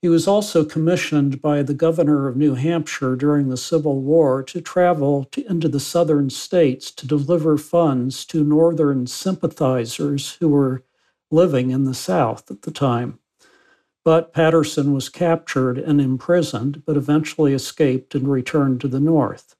He 0.00 0.08
was 0.08 0.28
also 0.28 0.64
commissioned 0.64 1.42
by 1.42 1.62
the 1.62 1.74
governor 1.74 2.28
of 2.28 2.36
New 2.36 2.54
Hampshire 2.54 3.16
during 3.16 3.48
the 3.48 3.56
Civil 3.56 4.00
War 4.00 4.42
to 4.44 4.60
travel 4.60 5.24
to, 5.32 5.44
into 5.50 5.68
the 5.68 5.80
southern 5.80 6.30
states 6.30 6.90
to 6.92 7.06
deliver 7.06 7.58
funds 7.58 8.24
to 8.26 8.44
northern 8.44 9.06
sympathizers 9.06 10.34
who 10.34 10.48
were 10.48 10.84
living 11.30 11.70
in 11.70 11.84
the 11.84 11.94
South 11.94 12.50
at 12.50 12.62
the 12.62 12.70
time. 12.70 13.18
But 14.04 14.32
Patterson 14.32 14.94
was 14.94 15.10
captured 15.10 15.76
and 15.76 16.00
imprisoned, 16.00 16.82
but 16.86 16.96
eventually 16.96 17.52
escaped 17.52 18.14
and 18.14 18.28
returned 18.28 18.80
to 18.80 18.88
the 18.88 19.00
North. 19.00 19.54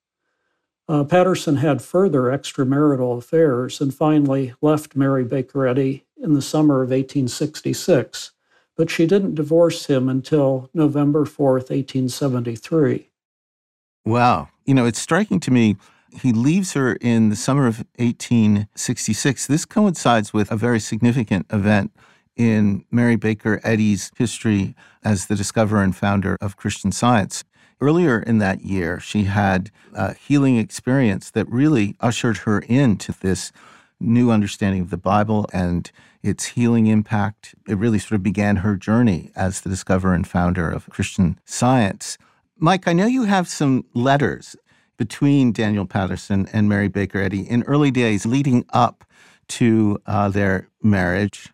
Uh, 0.90 1.04
Patterson 1.04 1.54
had 1.54 1.80
further 1.80 2.22
extramarital 2.22 3.16
affairs 3.16 3.80
and 3.80 3.94
finally 3.94 4.54
left 4.60 4.96
Mary 4.96 5.22
Baker 5.22 5.64
Eddy 5.64 6.04
in 6.20 6.34
the 6.34 6.42
summer 6.42 6.82
of 6.82 6.90
1866, 6.90 8.32
but 8.76 8.90
she 8.90 9.06
didn't 9.06 9.36
divorce 9.36 9.86
him 9.86 10.08
until 10.08 10.68
November 10.74 11.24
4th, 11.24 11.70
1873. 11.70 13.08
Wow. 14.04 14.48
You 14.64 14.74
know, 14.74 14.84
it's 14.84 14.98
striking 14.98 15.38
to 15.38 15.52
me. 15.52 15.76
He 16.10 16.32
leaves 16.32 16.72
her 16.72 16.94
in 16.94 17.28
the 17.28 17.36
summer 17.36 17.68
of 17.68 17.84
1866. 17.98 19.46
This 19.46 19.64
coincides 19.64 20.32
with 20.32 20.50
a 20.50 20.56
very 20.56 20.80
significant 20.80 21.46
event 21.50 21.92
in 22.34 22.84
Mary 22.90 23.14
Baker 23.14 23.60
Eddy's 23.62 24.10
history 24.16 24.74
as 25.04 25.26
the 25.28 25.36
discoverer 25.36 25.84
and 25.84 25.94
founder 25.94 26.36
of 26.40 26.56
Christian 26.56 26.90
Science. 26.90 27.44
Earlier 27.80 28.20
in 28.20 28.38
that 28.38 28.62
year, 28.62 29.00
she 29.00 29.24
had 29.24 29.70
a 29.94 30.14
healing 30.14 30.56
experience 30.58 31.30
that 31.30 31.50
really 31.50 31.96
ushered 32.00 32.38
her 32.38 32.60
into 32.60 33.12
this 33.20 33.52
new 33.98 34.30
understanding 34.30 34.82
of 34.82 34.90
the 34.90 34.96
Bible 34.96 35.46
and 35.52 35.90
its 36.22 36.44
healing 36.44 36.86
impact. 36.86 37.54
It 37.66 37.78
really 37.78 37.98
sort 37.98 38.12
of 38.12 38.22
began 38.22 38.56
her 38.56 38.76
journey 38.76 39.30
as 39.34 39.62
the 39.62 39.70
discoverer 39.70 40.14
and 40.14 40.26
founder 40.26 40.70
of 40.70 40.88
Christian 40.90 41.38
Science. 41.44 42.18
Mike, 42.58 42.86
I 42.86 42.92
know 42.92 43.06
you 43.06 43.24
have 43.24 43.48
some 43.48 43.86
letters 43.94 44.56
between 44.98 45.52
Daniel 45.52 45.86
Patterson 45.86 46.46
and 46.52 46.68
Mary 46.68 46.88
Baker 46.88 47.20
Eddy 47.20 47.48
in 47.48 47.62
early 47.62 47.90
days 47.90 48.26
leading 48.26 48.66
up 48.70 49.04
to 49.48 49.98
uh, 50.04 50.28
their 50.28 50.68
marriage. 50.82 51.48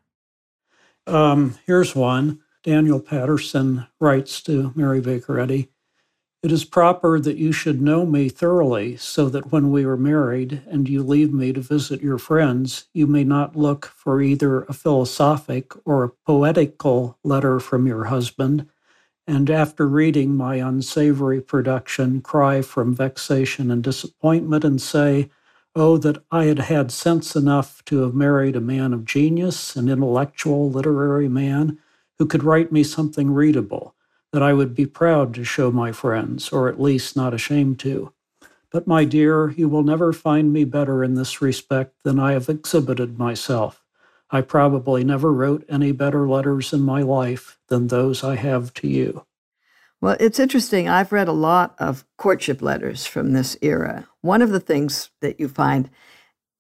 Um, 1.07 1.57
here's 1.67 1.95
one. 1.95 2.41
Daniel 2.65 2.99
Patterson 2.99 3.87
writes 4.01 4.43
to 4.43 4.73
Mary 4.75 5.01
Baker 5.01 5.39
Eddy 5.39 5.69
it 6.47 6.53
is 6.53 6.65
proper 6.65 7.19
that 7.19 7.39
you 7.39 7.51
should 7.51 7.83
know 7.83 8.07
me 8.07 8.29
thoroughly, 8.29 8.97
so 8.97 9.29
that 9.29 9.51
when 9.51 9.73
we 9.73 9.85
are 9.85 9.97
married 9.97 10.63
and 10.69 10.89
you 10.89 11.03
leave 11.03 11.33
me 11.33 11.53
to 11.53 11.61
visit 11.61 12.01
your 12.01 12.19
friends, 12.19 12.85
you 12.95 13.09
may 13.09 13.25
not 13.25 13.57
look 13.57 13.87
for 13.87 14.23
either 14.23 14.63
a 14.63 14.73
philosophic 14.73 15.73
or 15.85 16.05
a 16.05 16.09
poetical 16.09 17.19
letter 17.25 17.59
from 17.59 17.89
your 17.89 18.05
husband, 18.05 18.69
and 19.27 19.51
after 19.51 19.89
reading 19.89 20.37
my 20.37 20.55
unsavory 20.59 21.41
production, 21.41 22.21
cry 22.21 22.63
from 22.63 22.95
vexation 22.95 23.73
and 23.73 23.83
disappointment 23.83 24.65
and 24.65 24.81
say, 24.81 25.29
Oh, 25.75 25.97
that 25.99 26.23
I 26.31 26.45
had 26.45 26.61
had 26.61 26.93
sense 26.93 27.35
enough 27.35 27.85
to 27.87 28.03
have 28.03 28.15
married 28.15 28.55
a 28.55 28.61
man 28.61 28.93
of 28.93 29.05
genius, 29.05 29.75
an 29.75 29.89
intellectual, 29.89 30.71
literary 30.71 31.29
man, 31.29 31.81
who 32.21 32.27
could 32.27 32.45
write 32.45 32.71
me 32.71 32.85
something 32.85 33.33
readable 33.33 33.96
that 34.37 34.43
I 34.43 34.53
would 34.53 34.75
be 34.75 34.85
proud 34.85 35.33
to 35.33 35.45
show 35.45 35.71
my 35.71 35.93
friends, 35.93 36.51
or 36.51 36.69
at 36.69 36.79
least 36.79 37.17
not 37.17 37.33
ashamed 37.33 37.79
to. 37.79 38.13
But, 38.71 38.87
my 38.87 39.07
dear, 39.07 39.49
you 39.49 39.67
will 39.67 39.83
never 39.83 40.13
find 40.13 40.53
me 40.53 40.65
better 40.65 41.03
in 41.03 41.15
this 41.15 41.41
respect 41.41 41.95
than 42.05 42.21
I 42.21 42.33
have 42.33 42.51
exhibited 42.51 43.19
myself. 43.19 43.83
I 44.31 44.43
probably 44.43 45.05
never 45.05 45.33
wrote 45.33 45.65
any 45.71 45.91
better 45.91 46.29
letters 46.29 46.75
in 46.75 46.83
my 46.83 47.01
life 47.01 47.59
than 47.69 47.87
those 47.87 48.23
I 48.23 48.37
have 48.37 48.75
to 48.75 48.87
you. 48.87 49.25
Well, 50.03 50.19
it's 50.21 50.39
interesting. 50.39 50.87
I've 50.87 51.13
read 51.13 51.29
a 51.29 51.33
lot 51.33 51.75
of 51.79 52.05
courtship 52.19 52.61
letters 52.61 53.07
from 53.07 53.33
this 53.33 53.57
era. 53.63 54.07
One 54.21 54.43
of 54.43 54.51
the 54.51 54.61
things 54.61 55.09
that 55.23 55.41
you 55.41 55.49
find 55.49 55.89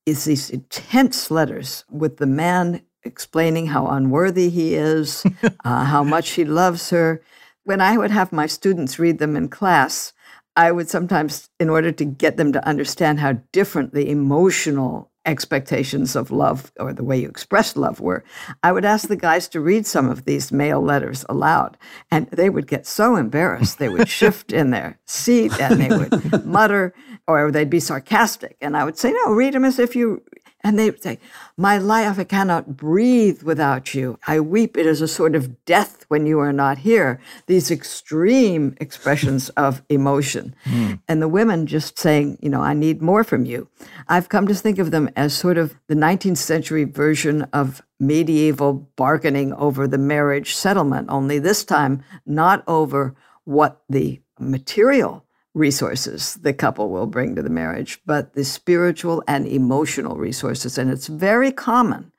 is 0.07 0.25
these 0.25 0.49
intense 0.49 1.31
letters 1.31 1.85
with 1.91 2.17
the 2.17 2.27
man 2.27 2.81
explaining 3.05 3.67
how 3.67 3.87
unworthy 3.89 4.49
he 4.49 4.77
is, 4.77 5.27
uh, 5.67 5.85
how 5.85 6.03
much 6.03 6.31
he 6.31 6.47
loves 6.47 6.89
her 6.89 7.21
when 7.66 7.81
I 7.81 7.98
would 7.98 8.12
have 8.12 8.33
my 8.33 8.46
students 8.46 9.00
read 9.00 9.18
them 9.18 9.35
in 9.35 9.48
class, 9.48 10.12
I 10.55 10.70
would 10.70 10.88
sometimes, 10.88 11.50
in 11.59 11.68
order 11.68 11.90
to 11.90 12.05
get 12.05 12.37
them 12.37 12.52
to 12.52 12.66
understand 12.66 13.18
how 13.18 13.40
different 13.50 13.92
the 13.92 14.09
emotional 14.09 15.11
expectations 15.26 16.14
of 16.14 16.31
love 16.31 16.70
or 16.79 16.92
the 16.92 17.02
way 17.02 17.18
you 17.18 17.29
express 17.29 17.74
love 17.74 17.98
were, 17.98 18.24
I 18.62 18.70
would 18.70 18.85
ask 18.85 19.09
the 19.09 19.16
guys 19.16 19.48
to 19.48 19.61
read 19.61 19.85
some 19.85 20.09
of 20.09 20.26
these 20.26 20.52
male 20.52 20.81
letters 20.81 21.26
aloud. 21.29 21.76
And 22.09 22.29
they 22.29 22.48
would 22.48 22.68
get 22.68 22.87
so 22.87 23.16
embarrassed, 23.16 23.81
they 23.81 23.88
would 23.88 24.09
shift 24.20 24.52
in 24.52 24.70
their 24.70 25.00
seat 25.05 25.61
and 25.61 25.81
they 25.81 25.88
would 25.88 26.46
mutter 26.46 26.94
or 27.26 27.50
they'd 27.50 27.68
be 27.68 27.81
sarcastic. 27.81 28.57
And 28.61 28.76
I 28.76 28.85
would 28.85 28.96
say, 28.96 29.11
No, 29.11 29.33
read 29.33 29.55
them 29.55 29.64
as 29.64 29.81
if 29.81 29.96
you 29.96 30.22
and 30.62 30.79
they 30.79 30.95
say, 30.97 31.19
My 31.57 31.79
life, 31.79 32.19
I 32.19 32.25
cannot 32.25 32.77
breathe 32.77 33.42
without 33.42 33.95
you. 33.95 34.19
I 34.27 34.40
weep. 34.40 34.77
It 34.77 34.87
is 34.87 35.01
a 35.01 35.09
sort 35.09 35.35
of 35.35 35.64
death 35.64 36.05
when 36.09 36.27
you 36.27 36.38
are 36.40 36.53
not 36.53 36.79
here. 36.79 37.21
These 37.47 37.71
extreme 37.71 38.77
expressions 38.81 39.49
of 39.51 39.83
emotion. 39.88 40.55
Mm. 40.64 41.01
And 41.09 41.23
the 41.23 41.29
women 41.29 41.66
just 41.66 41.99
saying, 41.99 42.38
You 42.40 42.51
know, 42.51 42.62
I 42.62 42.75
need 42.75 43.03
more 43.03 43.25
from 43.25 43.45
you. 43.45 43.69
I've 44.09 44.29
come 44.29 44.47
to 44.49 44.55
think 44.55 44.79
of 44.79 44.90
them 44.90 45.11
as 45.14 45.35
sort 45.35 45.59
of 45.59 45.77
the 45.88 45.95
19th 45.95 46.38
century 46.38 46.85
version 46.85 47.42
of 47.53 47.83
medieval 48.01 48.73
bargaining 48.97 49.53
over 49.55 49.87
the 49.87 49.99
marriage 49.99 50.55
settlement, 50.55 51.09
only 51.11 51.38
this 51.38 51.64
time 51.64 52.03
not 52.25 52.64
over 52.66 53.14
what 53.45 53.83
the 53.88 54.21
material 54.38 55.26
resources 55.57 56.35
the 56.35 56.53
couple 56.53 56.90
will 56.90 57.07
bring 57.07 57.35
to 57.35 57.42
the 57.42 57.51
marriage, 57.51 57.99
but 58.05 58.35
the 58.35 58.45
spiritual 58.45 59.25
and 59.27 59.47
emotional 59.47 60.16
resources. 60.16 60.77
And 60.77 60.90
it's 60.90 61.07
very 61.07 61.51
common. 61.51 62.12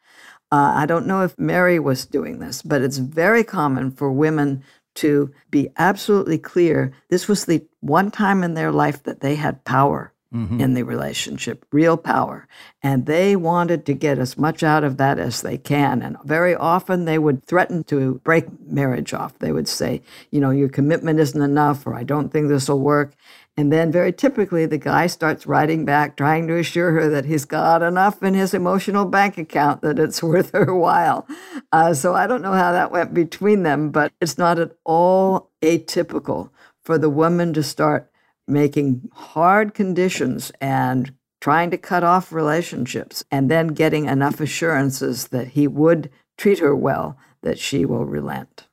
Uh, 0.52 0.74
I 0.76 0.86
don't 0.88 1.06
know 1.06 1.22
if 1.22 1.38
Mary 1.38 1.78
was 1.78 2.06
doing 2.06 2.40
this, 2.40 2.64
but 2.64 2.82
it's 2.82 2.98
very 2.98 3.44
common 3.44 3.92
for 3.92 4.12
women 4.12 4.64
to 4.96 5.32
be 5.52 5.70
absolutely 5.78 6.40
clear 6.40 6.92
this 7.10 7.28
was 7.28 7.46
the 7.46 7.64
one 7.80 8.10
time 8.10 8.42
in 8.44 8.56
their 8.56 8.72
life 8.72 9.04
that 9.04 9.20
they 9.20 9.36
had 9.36 9.64
power 9.64 10.12
mm-hmm. 10.34 10.60
in 10.60 10.74
the 10.74 10.84
relationship, 10.84 11.66
real 11.72 11.98
power. 11.98 12.48
And 12.82 13.06
they 13.06 13.36
wanted 13.36 13.86
to 13.86 13.94
get 13.94 14.20
as 14.20 14.38
much 14.38 14.64
out 14.64 14.84
of 14.84 14.98
that 14.98 15.20
as 15.20 15.42
they 15.42 15.58
can. 15.58 16.02
And 16.02 16.18
very 16.24 16.56
often 16.56 17.06
they 17.06 17.18
would 17.18 17.46
threaten 17.46 17.84
to 17.86 18.16
break 18.24 18.46
marriage 18.68 19.14
off. 19.14 19.38
They 19.40 19.52
would 19.52 19.68
say, 19.68 20.02
you 20.32 20.40
know, 20.40 20.52
your 20.52 20.70
commitment 20.70 21.20
isn't 21.20 21.42
enough, 21.42 21.86
or 21.88 21.96
I 21.96 22.04
don't 22.04 22.30
think 22.30 22.48
this 22.48 22.70
will 22.70 22.80
work. 22.80 23.14
And 23.60 23.74
then, 23.74 23.92
very 23.92 24.14
typically, 24.14 24.68
the 24.68 24.78
guy 24.78 25.08
starts 25.08 25.48
writing 25.48 25.84
back, 25.84 26.16
trying 26.16 26.48
to 26.48 26.60
assure 26.60 26.92
her 26.92 27.10
that 27.10 27.26
he's 27.26 27.44
got 27.44 27.82
enough 27.82 28.22
in 28.22 28.36
his 28.36 28.54
emotional 28.54 29.06
bank 29.06 29.40
account 29.40 29.82
that 29.82 29.98
it's 29.98 30.22
worth 30.24 30.52
her 30.52 30.76
while. 30.76 31.28
Uh, 31.72 31.96
so 31.96 32.14
I 32.14 32.28
don't 32.28 32.44
know 32.44 32.54
how 32.54 32.72
that 32.72 32.92
went 32.92 33.16
between 33.16 33.64
them, 33.64 33.90
but 33.90 34.14
it's 34.22 34.38
not 34.38 34.60
at 34.60 34.74
all 34.86 35.50
atypical 35.64 36.52
for 36.84 37.00
the 37.00 37.10
woman 37.10 37.52
to 37.54 37.64
start 37.64 38.12
making 38.48 39.10
hard 39.14 39.74
conditions 39.74 40.52
and 40.62 41.14
trying 41.42 41.70
to 41.72 41.78
cut 41.78 42.04
off 42.04 42.32
relationships 42.32 43.24
and 43.32 43.52
then 43.52 43.68
getting 43.68 44.06
enough 44.06 44.40
assurances 44.40 45.28
that 45.28 45.50
he 45.50 45.68
would 45.68 46.10
treat 46.38 46.60
her 46.60 46.76
well 46.76 47.18
that 47.42 47.60
she 47.60 47.86
will 47.86 48.06
relent. 48.06 48.68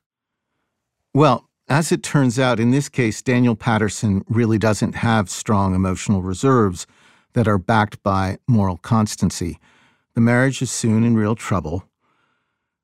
Well, 1.13 1.47
as 1.67 1.91
it 1.91 2.03
turns 2.03 2.37
out, 2.37 2.59
in 2.59 2.71
this 2.71 2.89
case, 2.89 3.21
Daniel 3.21 3.55
Patterson 3.55 4.23
really 4.27 4.57
doesn't 4.57 4.95
have 4.95 5.29
strong 5.29 5.73
emotional 5.73 6.21
reserves 6.21 6.85
that 7.33 7.47
are 7.47 7.57
backed 7.57 8.01
by 8.03 8.37
moral 8.47 8.77
constancy. 8.77 9.59
The 10.13 10.21
marriage 10.21 10.61
is 10.61 10.71
soon 10.71 11.03
in 11.03 11.15
real 11.15 11.35
trouble. 11.35 11.83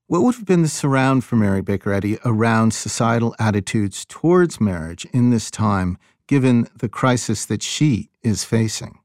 What 0.08 0.23
would 0.23 0.36
have 0.36 0.45
been 0.45 0.62
the 0.62 0.67
surround 0.67 1.23
for 1.23 1.38
Mary 1.38 1.62
Baker 1.62 1.93
Eddy 1.93 2.17
around 2.25 2.73
societal 2.73 3.36
attitudes 3.39 4.04
towards 4.06 4.60
marriage 4.60 5.06
in 5.13 5.30
this 5.30 5.49
time 5.49 5.97
given 6.32 6.65
the 6.78 6.88
crisis 6.88 7.44
that 7.44 7.62
she 7.62 8.10
is 8.24 8.46
facing? 8.46 8.98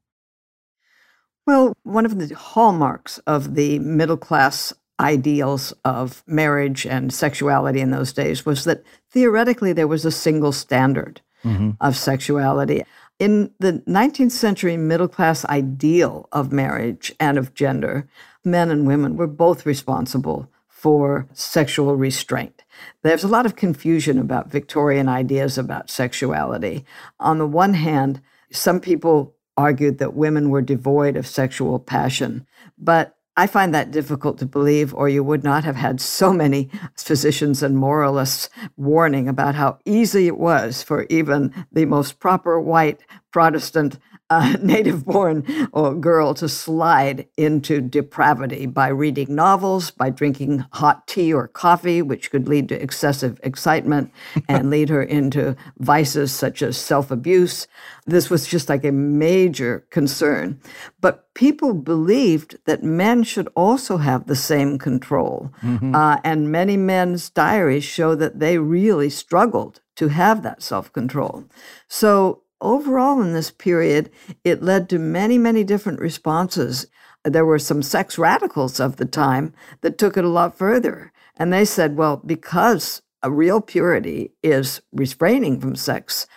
Well, 1.45 1.73
one 1.83 2.05
of 2.05 2.17
the 2.17 2.33
hallmarks 2.33 3.17
of 3.27 3.55
the 3.55 3.79
middle 3.79 4.15
class 4.15 4.71
ideals 4.97 5.73
of 5.83 6.23
marriage 6.25 6.85
and 6.85 7.13
sexuality 7.13 7.81
in 7.81 7.91
those 7.91 8.13
days 8.13 8.45
was 8.45 8.63
that 8.63 8.81
theoretically 9.09 9.73
there 9.73 9.89
was 9.89 10.05
a 10.05 10.11
single 10.11 10.53
standard 10.53 11.19
mm-hmm. 11.43 11.71
of 11.81 11.97
sexuality. 11.97 12.85
In 13.19 13.51
the 13.59 13.83
19th 13.85 14.31
century 14.31 14.77
middle 14.77 15.09
class 15.09 15.43
ideal 15.45 16.29
of 16.31 16.53
marriage 16.53 17.13
and 17.19 17.37
of 17.37 17.53
gender, 17.53 18.07
men 18.45 18.71
and 18.71 18.87
women 18.87 19.17
were 19.17 19.27
both 19.27 19.65
responsible 19.65 20.49
for 20.87 21.27
sexual 21.33 21.97
restraint. 21.97 22.63
There's 23.03 23.25
a 23.25 23.27
lot 23.27 23.45
of 23.45 23.57
confusion 23.57 24.17
about 24.17 24.49
Victorian 24.49 25.09
ideas 25.09 25.57
about 25.57 25.89
sexuality. 25.89 26.85
On 27.19 27.39
the 27.39 27.45
one 27.45 27.73
hand, 27.73 28.21
some 28.53 28.79
people 28.79 29.35
argued 29.57 29.97
that 29.97 30.13
women 30.13 30.49
were 30.49 30.61
devoid 30.61 31.17
of 31.17 31.27
sexual 31.27 31.77
passion, 31.77 32.47
but 32.77 33.17
I 33.35 33.47
find 33.47 33.73
that 33.73 33.91
difficult 33.91 34.37
to 34.37 34.45
believe, 34.45 34.93
or 34.93 35.09
you 35.09 35.25
would 35.25 35.43
not 35.43 35.65
have 35.65 35.75
had 35.75 35.99
so 35.99 36.31
many 36.31 36.69
physicians 36.95 37.61
and 37.61 37.77
moralists 37.77 38.49
warning 38.77 39.27
about 39.27 39.55
how 39.55 39.79
easy 39.83 40.25
it 40.25 40.37
was 40.37 40.83
for 40.83 41.05
even 41.09 41.53
the 41.69 41.83
most 41.83 42.21
proper 42.21 42.61
white 42.61 43.01
Protestant 43.33 43.99
a 44.29 44.57
native 44.61 45.05
born 45.05 45.45
or 45.71 45.93
girl 45.93 46.33
to 46.35 46.49
slide 46.49 47.27
into 47.37 47.81
depravity 47.81 48.65
by 48.65 48.87
reading 48.87 49.33
novels, 49.33 49.91
by 49.91 50.09
drinking 50.09 50.65
hot 50.73 51.07
tea 51.07 51.33
or 51.33 51.47
coffee, 51.47 52.01
which 52.01 52.31
could 52.31 52.47
lead 52.47 52.69
to 52.69 52.81
excessive 52.81 53.39
excitement 53.43 54.11
and 54.49 54.69
lead 54.69 54.89
her 54.89 55.03
into 55.03 55.55
vices 55.77 56.31
such 56.31 56.61
as 56.61 56.77
self 56.77 57.11
abuse. 57.11 57.67
This 58.05 58.29
was 58.29 58.47
just 58.47 58.69
like 58.69 58.83
a 58.83 58.91
major 58.91 59.85
concern. 59.89 60.59
But 61.01 61.33
people 61.33 61.73
believed 61.73 62.57
that 62.65 62.83
men 62.83 63.23
should 63.23 63.47
also 63.55 63.97
have 63.97 64.27
the 64.27 64.35
same 64.35 64.77
control. 64.77 65.51
Mm-hmm. 65.61 65.93
Uh, 65.95 66.17
and 66.23 66.51
many 66.51 66.77
men's 66.77 67.29
diaries 67.29 67.83
show 67.83 68.15
that 68.15 68.39
they 68.39 68.57
really 68.57 69.09
struggled 69.09 69.81
to 69.95 70.07
have 70.09 70.43
that 70.43 70.61
self 70.61 70.93
control. 70.93 71.45
So 71.87 72.43
overall 72.61 73.21
in 73.21 73.33
this 73.33 73.51
period, 73.51 74.09
it 74.43 74.63
led 74.63 74.89
to 74.89 74.99
many, 74.99 75.37
many 75.37 75.63
different 75.63 75.99
responses. 75.99 76.87
There 77.23 77.45
were 77.45 77.59
some 77.59 77.83
sex 77.83 78.17
radicals 78.17 78.79
of 78.79 78.97
the 78.97 79.05
time 79.05 79.53
that 79.81 79.97
took 79.97 80.17
it 80.17 80.25
a 80.25 80.29
lot 80.29 80.57
further. 80.57 81.11
And 81.35 81.51
they 81.51 81.65
said, 81.65 81.97
well, 81.97 82.17
because 82.17 83.01
a 83.21 83.31
real 83.31 83.61
purity 83.61 84.31
is 84.43 84.81
refraining 84.91 85.59
from 85.59 85.75
sex, 85.75 86.27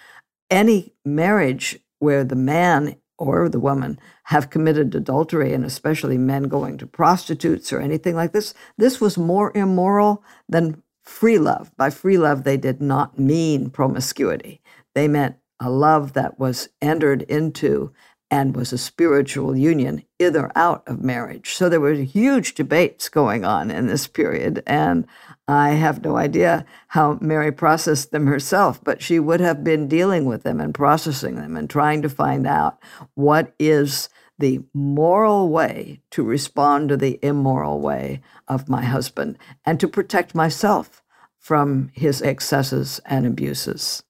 any 0.51 0.95
marriage 1.05 1.79
where 1.99 2.25
the 2.25 2.37
man 2.37 2.97
or 3.19 3.49
the 3.49 3.61
woman 3.61 3.99
have 4.25 4.51
committed 4.51 4.95
adultery, 4.95 5.53
and 5.53 5.65
especially 5.65 6.17
men 6.17 6.45
going 6.45 6.79
to 6.79 6.87
prostitutes 6.87 7.73
or 7.73 7.81
anything 7.81 8.17
like 8.17 8.33
this, 8.33 8.55
this 8.79 9.01
was 9.01 9.19
more 9.19 9.53
immoral 9.55 10.25
than 10.49 10.83
free 11.05 11.39
love. 11.39 11.71
By 11.77 11.91
free 11.91 12.17
love, 12.17 12.45
they 12.45 12.57
did 12.57 12.81
not 12.81 13.19
mean 13.19 13.69
promiscuity. 13.71 14.63
They 14.95 15.07
meant 15.07 15.37
a 15.61 15.71
love 15.71 16.15
that 16.15 16.39
was 16.39 16.69
entered 16.81 17.23
into 17.23 17.93
and 18.31 18.55
was 18.55 18.73
a 18.73 18.79
spiritual 18.79 19.57
union 19.57 20.05
or 20.21 20.53
out 20.55 20.87
of 20.87 21.03
marriage. 21.03 21.55
So 21.55 21.69
there 21.69 21.81
were 21.81 21.95
huge 21.95 22.55
debates 22.55 23.09
going 23.09 23.45
on 23.45 23.71
in 23.71 23.89
this 23.89 24.07
period. 24.07 24.63
And 24.67 25.07
I 25.49 25.71
have 25.71 26.05
no 26.05 26.17
idea 26.17 26.65
how 26.89 27.19
Mary 27.21 27.51
processed 27.51 28.13
them 28.13 28.27
herself, 28.27 28.83
but 28.85 29.03
she 29.03 29.19
would 29.19 29.41
have 29.41 29.65
been 29.65 29.89
dealing 29.89 30.27
with 30.27 30.45
them 30.45 30.61
and 30.61 30.73
processing 30.73 31.35
them 31.35 31.57
and 31.57 31.69
trying 31.69 32.03
to 32.03 32.09
find 32.09 32.47
out 32.47 32.79
what 33.15 33.53
is 33.59 34.09
the 34.39 34.61
moral 34.73 35.49
way 35.49 36.01
to 36.13 36.23
respond 36.23 36.89
to 36.89 36.97
the 36.97 37.19
immoral 37.23 37.81
way 37.81 38.21
of 38.49 38.69
my 38.69 38.83
husband 38.83 39.37
and 39.67 39.81
to 39.81 39.89
protect 39.89 40.35
myself 40.35 41.03
from 41.39 41.91
his 41.95 42.23
excesses 42.23 43.01
and 43.05 43.27
abuses. 43.27 44.03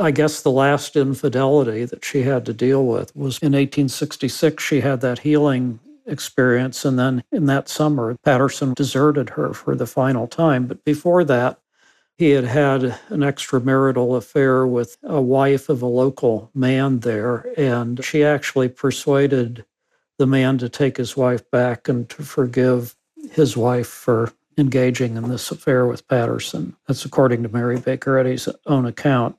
I 0.00 0.10
guess 0.10 0.40
the 0.40 0.50
last 0.50 0.96
infidelity 0.96 1.84
that 1.84 2.04
she 2.04 2.22
had 2.22 2.46
to 2.46 2.54
deal 2.54 2.86
with 2.86 3.14
was 3.14 3.38
in 3.38 3.52
1866. 3.52 4.62
She 4.62 4.80
had 4.80 5.02
that 5.02 5.20
healing 5.20 5.78
experience. 6.06 6.84
And 6.84 6.98
then 6.98 7.22
in 7.30 7.46
that 7.46 7.68
summer, 7.68 8.16
Patterson 8.24 8.72
deserted 8.74 9.30
her 9.30 9.52
for 9.52 9.76
the 9.76 9.86
final 9.86 10.26
time. 10.26 10.66
But 10.66 10.84
before 10.84 11.24
that, 11.24 11.60
he 12.16 12.30
had 12.30 12.44
had 12.44 12.82
an 12.82 13.20
extramarital 13.20 14.16
affair 14.16 14.66
with 14.66 14.96
a 15.02 15.20
wife 15.20 15.68
of 15.68 15.82
a 15.82 15.86
local 15.86 16.50
man 16.54 17.00
there. 17.00 17.46
And 17.56 18.02
she 18.04 18.24
actually 18.24 18.68
persuaded 18.68 19.64
the 20.18 20.26
man 20.26 20.58
to 20.58 20.68
take 20.68 20.96
his 20.96 21.16
wife 21.16 21.48
back 21.50 21.88
and 21.88 22.08
to 22.10 22.22
forgive 22.22 22.96
his 23.32 23.56
wife 23.56 23.86
for 23.86 24.32
engaging 24.58 25.16
in 25.16 25.28
this 25.28 25.50
affair 25.50 25.86
with 25.86 26.06
Patterson. 26.08 26.76
That's 26.86 27.04
according 27.04 27.42
to 27.42 27.48
Mary 27.48 27.78
Baker 27.78 28.18
Eddy's 28.18 28.48
own 28.66 28.84
account. 28.84 29.36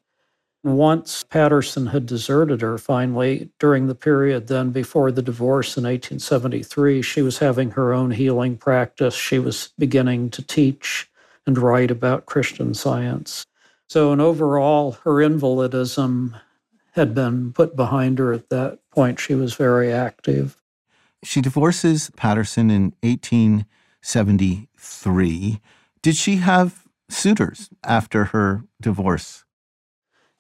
Once 0.64 1.24
Patterson 1.24 1.88
had 1.88 2.06
deserted 2.06 2.62
her 2.62 2.78
finally 2.78 3.50
during 3.58 3.88
the 3.88 3.96
period 3.96 4.46
then 4.46 4.70
before 4.70 5.12
the 5.12 5.24
divorce 5.24 5.76
in 5.76 5.86
1873, 5.86 7.02
she 7.02 7.24
was 7.24 7.40
having 7.40 7.72
her 7.72 7.92
own 7.92 8.12
healing 8.12 8.56
practice. 8.58 9.16
She 9.16 9.40
was 9.40 9.74
beginning 9.80 10.30
to 10.32 10.44
teach 10.44 11.10
and 11.48 11.58
write 11.58 11.90
about 11.90 12.28
Christian 12.28 12.76
science. 12.76 13.48
So, 13.90 14.14
in 14.14 14.22
overall, 14.22 14.92
her 15.04 15.16
invalidism 15.16 16.36
had 16.92 17.16
been 17.16 17.54
put 17.54 17.76
behind 17.76 18.20
her 18.20 18.32
at 18.32 18.50
that 18.50 18.78
point. 18.92 19.20
She 19.20 19.34
was 19.34 19.56
very 19.56 19.92
active. 19.92 20.62
She 21.24 21.42
divorces 21.42 22.12
Patterson 22.16 22.70
in 22.70 22.94
1873. 23.02 25.60
Did 26.04 26.16
she 26.16 26.36
have 26.38 26.88
suitors 27.10 27.72
after 27.84 28.26
her 28.26 28.66
divorce? 28.80 29.44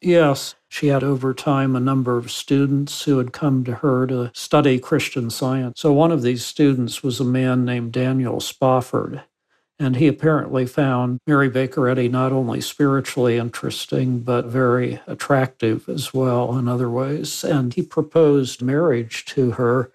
Yes, 0.01 0.55
she 0.67 0.87
had 0.87 1.03
over 1.03 1.31
time 1.31 1.75
a 1.75 1.79
number 1.79 2.17
of 2.17 2.31
students 2.31 3.03
who 3.03 3.19
had 3.19 3.31
come 3.31 3.63
to 3.65 3.75
her 3.75 4.07
to 4.07 4.31
study 4.33 4.79
Christian 4.79 5.29
science. 5.29 5.79
So 5.79 5.93
one 5.93 6.11
of 6.11 6.23
these 6.23 6.43
students 6.43 7.03
was 7.03 7.19
a 7.19 7.25
man 7.25 7.65
named 7.65 7.91
Daniel 7.91 8.39
Spofford. 8.39 9.21
And 9.77 9.95
he 9.95 10.07
apparently 10.07 10.65
found 10.65 11.19
Mary 11.27 11.49
Baker 11.49 11.87
Eddy 11.87 12.07
not 12.07 12.31
only 12.31 12.61
spiritually 12.61 13.37
interesting, 13.37 14.19
but 14.19 14.45
very 14.45 14.99
attractive 15.07 15.87
as 15.87 16.13
well 16.13 16.57
in 16.57 16.67
other 16.67 16.89
ways. 16.89 17.43
And 17.43 17.73
he 17.73 17.83
proposed 17.83 18.61
marriage 18.61 19.25
to 19.25 19.51
her 19.51 19.91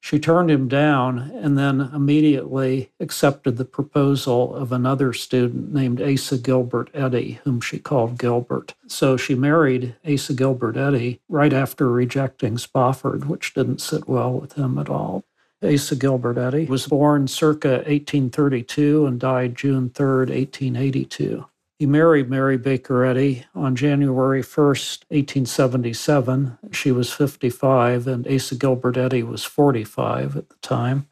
she 0.00 0.18
turned 0.18 0.50
him 0.50 0.68
down 0.68 1.18
and 1.34 1.58
then 1.58 1.80
immediately 1.92 2.92
accepted 3.00 3.56
the 3.56 3.64
proposal 3.64 4.54
of 4.54 4.70
another 4.70 5.12
student 5.12 5.72
named 5.72 6.00
Asa 6.00 6.38
Gilbert 6.38 6.90
Eddy, 6.94 7.40
whom 7.44 7.60
she 7.60 7.78
called 7.78 8.18
Gilbert. 8.18 8.74
So 8.86 9.16
she 9.16 9.34
married 9.34 9.96
Asa 10.08 10.34
Gilbert 10.34 10.76
Eddy 10.76 11.20
right 11.28 11.52
after 11.52 11.90
rejecting 11.90 12.56
Spofford, 12.56 13.28
which 13.28 13.54
didn't 13.54 13.80
sit 13.80 14.08
well 14.08 14.32
with 14.32 14.52
him 14.52 14.78
at 14.78 14.88
all. 14.88 15.24
Asa 15.62 15.96
Gilbert 15.96 16.38
Eddy 16.38 16.66
was 16.66 16.86
born 16.86 17.26
circa 17.26 17.82
1832 17.86 19.06
and 19.06 19.18
died 19.18 19.56
June 19.56 19.90
3, 19.90 20.06
1882. 20.26 21.46
He 21.78 21.84
married 21.84 22.30
Mary 22.30 22.56
Baker 22.56 23.04
Eddy 23.04 23.44
on 23.54 23.76
January 23.76 24.40
1st, 24.40 25.04
1877. 25.10 26.58
She 26.72 26.90
was 26.90 27.12
55, 27.12 28.06
and 28.06 28.26
Asa 28.26 28.54
Gilbert 28.54 28.96
Eddy 28.96 29.22
was 29.22 29.44
45 29.44 30.38
at 30.38 30.48
the 30.48 30.56
time. 30.62 31.06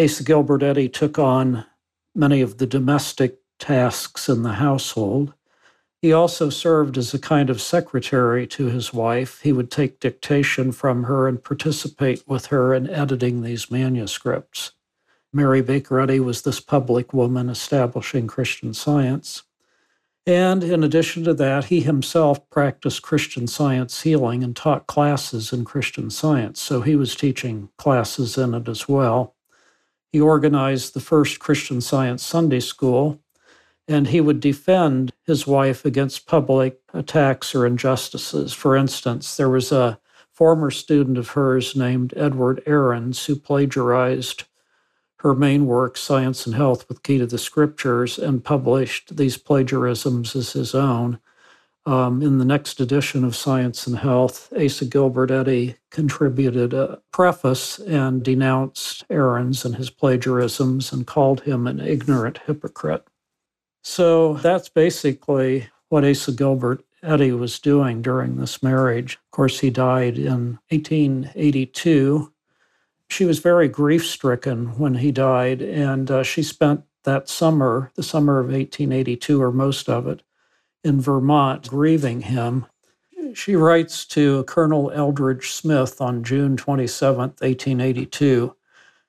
Asa 0.00 0.22
Gilbert 0.22 0.62
Eddy 0.62 0.88
took 0.88 1.18
on 1.18 1.66
many 2.14 2.40
of 2.40 2.58
the 2.58 2.68
domestic 2.68 3.38
tasks 3.58 4.28
in 4.28 4.44
the 4.44 4.54
household. 4.54 5.34
He 6.00 6.12
also 6.12 6.50
served 6.50 6.96
as 6.96 7.12
a 7.12 7.18
kind 7.18 7.50
of 7.50 7.60
secretary 7.60 8.46
to 8.46 8.66
his 8.66 8.94
wife. 8.94 9.40
He 9.42 9.52
would 9.52 9.72
take 9.72 9.98
dictation 9.98 10.70
from 10.70 11.04
her 11.04 11.26
and 11.26 11.42
participate 11.42 12.22
with 12.28 12.46
her 12.46 12.72
in 12.72 12.88
editing 12.88 13.42
these 13.42 13.72
manuscripts. 13.72 14.70
Mary 15.32 15.62
Baker 15.62 15.98
Eddy 16.00 16.20
was 16.20 16.42
this 16.42 16.60
public 16.60 17.12
woman 17.12 17.48
establishing 17.48 18.28
Christian 18.28 18.72
science. 18.72 19.42
And 20.26 20.62
in 20.62 20.84
addition 20.84 21.24
to 21.24 21.34
that, 21.34 21.66
he 21.66 21.80
himself 21.80 22.48
practiced 22.50 23.02
Christian 23.02 23.46
science 23.46 24.02
healing 24.02 24.44
and 24.44 24.54
taught 24.54 24.86
classes 24.86 25.52
in 25.52 25.64
Christian 25.64 26.10
science. 26.10 26.60
So 26.60 26.82
he 26.82 26.94
was 26.94 27.16
teaching 27.16 27.70
classes 27.78 28.36
in 28.36 28.54
it 28.54 28.68
as 28.68 28.88
well. 28.88 29.34
He 30.12 30.20
organized 30.20 30.92
the 30.92 31.00
first 31.00 31.38
Christian 31.38 31.80
Science 31.80 32.24
Sunday 32.24 32.60
school, 32.60 33.20
and 33.86 34.08
he 34.08 34.20
would 34.20 34.40
defend 34.40 35.12
his 35.24 35.46
wife 35.46 35.84
against 35.84 36.26
public 36.26 36.80
attacks 36.92 37.54
or 37.54 37.64
injustices. 37.64 38.52
For 38.52 38.76
instance, 38.76 39.36
there 39.36 39.48
was 39.48 39.72
a 39.72 39.98
former 40.32 40.70
student 40.70 41.16
of 41.16 41.30
hers 41.30 41.76
named 41.76 42.12
Edward 42.16 42.62
Arens 42.66 43.26
who 43.26 43.36
plagiarized 43.36 44.44
her 45.20 45.34
main 45.34 45.66
work, 45.66 45.98
Science 45.98 46.46
and 46.46 46.54
Health 46.54 46.88
with 46.88 47.02
Key 47.02 47.18
to 47.18 47.26
the 47.26 47.36
Scriptures, 47.36 48.18
and 48.18 48.42
published 48.42 49.16
these 49.18 49.36
plagiarisms 49.36 50.34
as 50.34 50.52
his 50.52 50.74
own. 50.74 51.18
Um, 51.84 52.22
in 52.22 52.38
the 52.38 52.44
next 52.44 52.80
edition 52.80 53.22
of 53.24 53.36
Science 53.36 53.86
and 53.86 53.98
Health, 53.98 54.50
Asa 54.58 54.86
Gilbert 54.86 55.30
Eddy 55.30 55.76
contributed 55.90 56.72
a 56.72 57.02
preface 57.12 57.78
and 57.80 58.22
denounced 58.22 59.04
Arens 59.10 59.64
and 59.66 59.76
his 59.76 59.90
plagiarisms 59.90 60.90
and 60.90 61.06
called 61.06 61.42
him 61.42 61.66
an 61.66 61.80
ignorant 61.80 62.40
hypocrite. 62.46 63.06
So 63.82 64.34
that's 64.34 64.70
basically 64.70 65.68
what 65.90 66.04
Asa 66.04 66.32
Gilbert 66.32 66.82
Eddy 67.02 67.32
was 67.32 67.58
doing 67.58 68.00
during 68.00 68.36
this 68.36 68.62
marriage. 68.62 69.14
Of 69.26 69.30
course, 69.32 69.60
he 69.60 69.70
died 69.70 70.18
in 70.18 70.58
1882 70.70 72.32
she 73.10 73.24
was 73.24 73.40
very 73.40 73.68
grief 73.68 74.06
stricken 74.06 74.78
when 74.78 74.94
he 74.94 75.10
died, 75.12 75.60
and 75.60 76.10
uh, 76.10 76.22
she 76.22 76.42
spent 76.42 76.82
that 77.04 77.28
summer, 77.28 77.90
the 77.94 78.02
summer 78.02 78.38
of 78.38 78.46
1882, 78.46 79.42
or 79.42 79.50
most 79.50 79.88
of 79.88 80.06
it, 80.06 80.22
in 80.84 81.00
Vermont, 81.00 81.68
grieving 81.68 82.22
him. 82.22 82.66
She 83.34 83.56
writes 83.56 84.04
to 84.06 84.44
Colonel 84.44 84.90
Eldridge 84.92 85.50
Smith 85.50 86.00
on 86.00 86.24
June 86.24 86.56
27, 86.56 87.18
1882. 87.18 88.54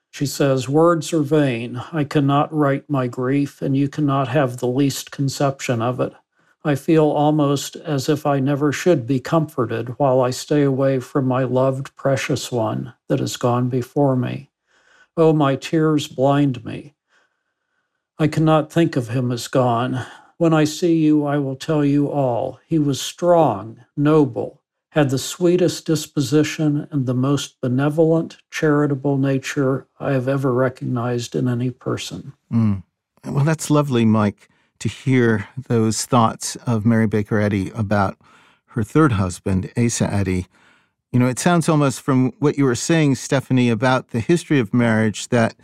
She 0.09 0.25
says, 0.25 0.67
Words 0.67 1.13
are 1.13 1.21
vain. 1.21 1.81
I 1.91 2.03
cannot 2.03 2.53
write 2.53 2.89
my 2.89 3.07
grief, 3.07 3.61
and 3.61 3.77
you 3.77 3.87
cannot 3.87 4.27
have 4.27 4.57
the 4.57 4.67
least 4.67 5.11
conception 5.11 5.81
of 5.81 5.99
it. 5.99 6.13
I 6.63 6.75
feel 6.75 7.05
almost 7.05 7.75
as 7.75 8.07
if 8.07 8.25
I 8.25 8.39
never 8.39 8.71
should 8.71 9.07
be 9.07 9.19
comforted 9.19 9.97
while 9.97 10.21
I 10.21 10.29
stay 10.29 10.61
away 10.61 10.99
from 10.99 11.25
my 11.25 11.43
loved, 11.43 11.95
precious 11.95 12.51
one 12.51 12.93
that 13.07 13.19
has 13.19 13.35
gone 13.35 13.67
before 13.67 14.15
me. 14.15 14.51
Oh, 15.17 15.33
my 15.33 15.55
tears 15.55 16.07
blind 16.07 16.63
me. 16.63 16.93
I 18.19 18.27
cannot 18.27 18.71
think 18.71 18.95
of 18.95 19.09
him 19.09 19.31
as 19.31 19.47
gone. 19.47 20.05
When 20.37 20.53
I 20.53 20.65
see 20.65 20.97
you, 20.97 21.25
I 21.25 21.39
will 21.39 21.55
tell 21.55 21.83
you 21.83 22.11
all. 22.11 22.59
He 22.67 22.77
was 22.77 23.01
strong, 23.01 23.83
noble, 23.97 24.61
had 24.89 25.09
the 25.09 25.17
sweetest 25.17 25.87
disposition 25.87 26.87
and 26.91 27.07
the 27.07 27.15
most 27.15 27.59
benevolent, 27.59 28.37
charitable 28.51 29.17
nature 29.17 29.87
I 29.99 30.11
have 30.11 30.27
ever 30.27 30.53
recognized 30.53 31.35
in 31.35 31.47
any 31.47 31.71
person. 31.71 32.33
Mm. 32.53 32.83
Well, 33.25 33.45
that's 33.45 33.71
lovely, 33.71 34.05
Mike 34.05 34.50
to 34.81 34.89
hear 34.89 35.47
those 35.55 36.05
thoughts 36.05 36.55
of 36.67 36.85
Mary 36.85 37.07
Baker 37.07 37.39
Eddy 37.39 37.71
about 37.71 38.17
her 38.67 38.83
third 38.83 39.13
husband, 39.13 39.71
Asa 39.77 40.11
Eddy. 40.11 40.47
You 41.11 41.19
know, 41.19 41.27
it 41.27 41.39
sounds 41.39 41.69
almost 41.69 42.01
from 42.01 42.31
what 42.39 42.57
you 42.57 42.65
were 42.65 42.75
saying, 42.75 43.15
Stephanie, 43.15 43.69
about 43.69 44.09
the 44.09 44.19
history 44.19 44.59
of 44.59 44.73
marriage 44.73 45.29
that 45.29 45.55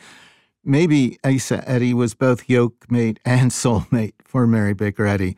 maybe 0.64 1.18
Asa 1.24 1.68
Eddy 1.68 1.94
was 1.94 2.14
both 2.14 2.50
yoke 2.50 2.90
mate 2.92 3.20
and 3.26 3.52
soulmate 3.52 4.14
for 4.24 4.46
Mary 4.46 4.74
Baker 4.74 5.08
Eddy. 5.08 5.36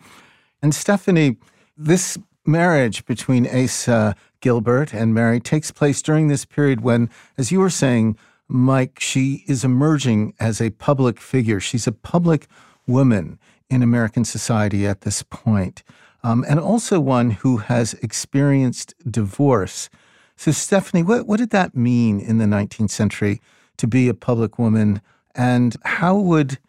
And 0.61 0.75
Stephanie, 0.75 1.37
this 1.77 2.17
marriage 2.45 3.05
between 3.05 3.47
Asa 3.47 4.15
Gilbert 4.41 4.93
and 4.93 5.13
Mary 5.13 5.39
takes 5.39 5.71
place 5.71 6.01
during 6.01 6.27
this 6.27 6.43
period 6.43 6.81
when, 6.81 7.09
as 7.37 7.51
you 7.51 7.59
were 7.59 7.69
saying, 7.69 8.17
Mike, 8.47 8.99
she 8.99 9.43
is 9.47 9.63
emerging 9.63 10.33
as 10.39 10.59
a 10.59 10.71
public 10.71 11.21
figure. 11.21 11.59
She's 11.59 11.87
a 11.87 11.91
public 11.91 12.47
woman 12.87 13.39
in 13.69 13.83
American 13.83 14.25
society 14.25 14.87
at 14.87 15.01
this 15.01 15.23
point, 15.23 15.83
um, 16.23 16.43
and 16.47 16.59
also 16.59 16.99
one 16.99 17.31
who 17.31 17.57
has 17.57 17.93
experienced 17.95 18.93
divorce. 19.09 19.89
So, 20.35 20.51
Stephanie, 20.51 21.03
what, 21.03 21.27
what 21.27 21.37
did 21.37 21.51
that 21.51 21.75
mean 21.75 22.19
in 22.19 22.37
the 22.37 22.45
19th 22.45 22.91
century 22.91 23.41
to 23.77 23.87
be 23.87 24.07
a 24.07 24.13
public 24.13 24.57
woman? 24.57 25.01
And 25.35 25.75
how 25.83 26.17
would 26.17 26.59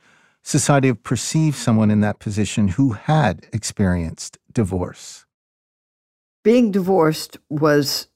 society 0.43 0.89
have 0.89 1.03
perceived 1.03 1.57
someone 1.57 1.91
in 1.91 2.01
that 2.01 2.19
position 2.19 2.69
who 2.69 2.93
had 2.93 3.47
experienced 3.53 4.39
divorce? 4.53 5.25
Being 6.43 6.71
divorced 6.71 7.39
was 7.49 8.09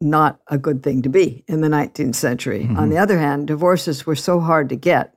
not 0.00 0.40
a 0.46 0.58
good 0.58 0.82
thing 0.82 1.02
to 1.02 1.08
be 1.08 1.44
in 1.48 1.60
the 1.60 1.68
19th 1.68 2.14
century. 2.14 2.64
Mm-hmm. 2.64 2.78
On 2.78 2.88
the 2.88 2.98
other 2.98 3.18
hand, 3.18 3.46
divorces 3.46 4.06
were 4.06 4.16
so 4.16 4.40
hard 4.40 4.68
to 4.68 4.76
get 4.76 5.14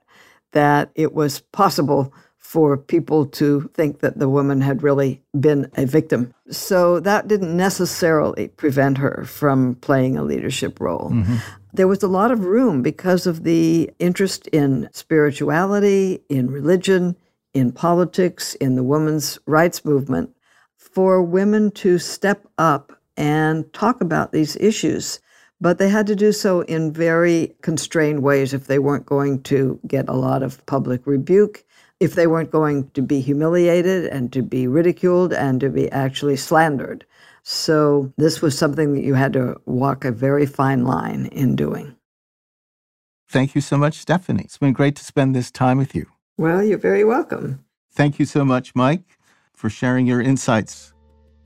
that 0.52 0.90
it 0.94 1.14
was 1.14 1.40
possible 1.40 2.12
for 2.42 2.76
people 2.76 3.24
to 3.24 3.70
think 3.72 4.00
that 4.00 4.18
the 4.18 4.28
woman 4.28 4.60
had 4.60 4.82
really 4.82 5.22
been 5.40 5.70
a 5.76 5.86
victim. 5.86 6.34
So 6.50 7.00
that 7.00 7.28
didn't 7.28 7.56
necessarily 7.56 8.48
prevent 8.48 8.98
her 8.98 9.24
from 9.24 9.76
playing 9.76 10.18
a 10.18 10.24
leadership 10.24 10.80
role. 10.80 11.10
Mm-hmm. 11.10 11.36
There 11.72 11.88
was 11.88 12.02
a 12.02 12.08
lot 12.08 12.30
of 12.30 12.44
room 12.44 12.82
because 12.82 13.26
of 13.26 13.44
the 13.44 13.90
interest 13.98 14.48
in 14.48 14.90
spirituality, 14.92 16.20
in 16.28 16.50
religion, 16.50 17.16
in 17.54 17.72
politics, 17.72 18.54
in 18.56 18.74
the 18.74 18.82
women's 18.82 19.38
rights 19.46 19.84
movement, 19.84 20.34
for 20.76 21.22
women 21.22 21.70
to 21.70 21.98
step 21.98 22.46
up 22.58 22.92
and 23.16 23.72
talk 23.72 24.00
about 24.00 24.32
these 24.32 24.56
issues. 24.56 25.20
But 25.60 25.78
they 25.78 25.88
had 25.88 26.08
to 26.08 26.16
do 26.16 26.32
so 26.32 26.62
in 26.62 26.92
very 26.92 27.54
constrained 27.62 28.22
ways 28.22 28.52
if 28.52 28.66
they 28.66 28.80
weren't 28.80 29.06
going 29.06 29.42
to 29.44 29.78
get 29.86 30.08
a 30.08 30.14
lot 30.14 30.42
of 30.42 30.66
public 30.66 31.06
rebuke 31.06 31.64
if 32.02 32.14
they 32.14 32.26
weren't 32.26 32.50
going 32.50 32.90
to 32.90 33.00
be 33.00 33.20
humiliated 33.20 34.06
and 34.06 34.32
to 34.32 34.42
be 34.42 34.66
ridiculed 34.66 35.32
and 35.32 35.60
to 35.60 35.70
be 35.70 35.88
actually 35.92 36.36
slandered. 36.36 37.06
So 37.44 38.12
this 38.16 38.42
was 38.42 38.58
something 38.58 38.94
that 38.94 39.04
you 39.04 39.14
had 39.14 39.32
to 39.34 39.60
walk 39.66 40.04
a 40.04 40.10
very 40.10 40.44
fine 40.44 40.84
line 40.84 41.26
in 41.26 41.54
doing. 41.54 41.94
Thank 43.28 43.54
you 43.54 43.60
so 43.60 43.76
much, 43.76 43.94
Stephanie. 43.98 44.42
It's 44.42 44.58
been 44.58 44.72
great 44.72 44.96
to 44.96 45.04
spend 45.04 45.34
this 45.34 45.52
time 45.52 45.78
with 45.78 45.94
you. 45.94 46.06
Well, 46.36 46.62
you're 46.62 46.76
very 46.76 47.04
welcome. 47.04 47.64
Thank 47.92 48.18
you 48.18 48.24
so 48.24 48.44
much, 48.44 48.74
Mike, 48.74 49.18
for 49.54 49.70
sharing 49.70 50.06
your 50.06 50.20
insights. 50.20 50.92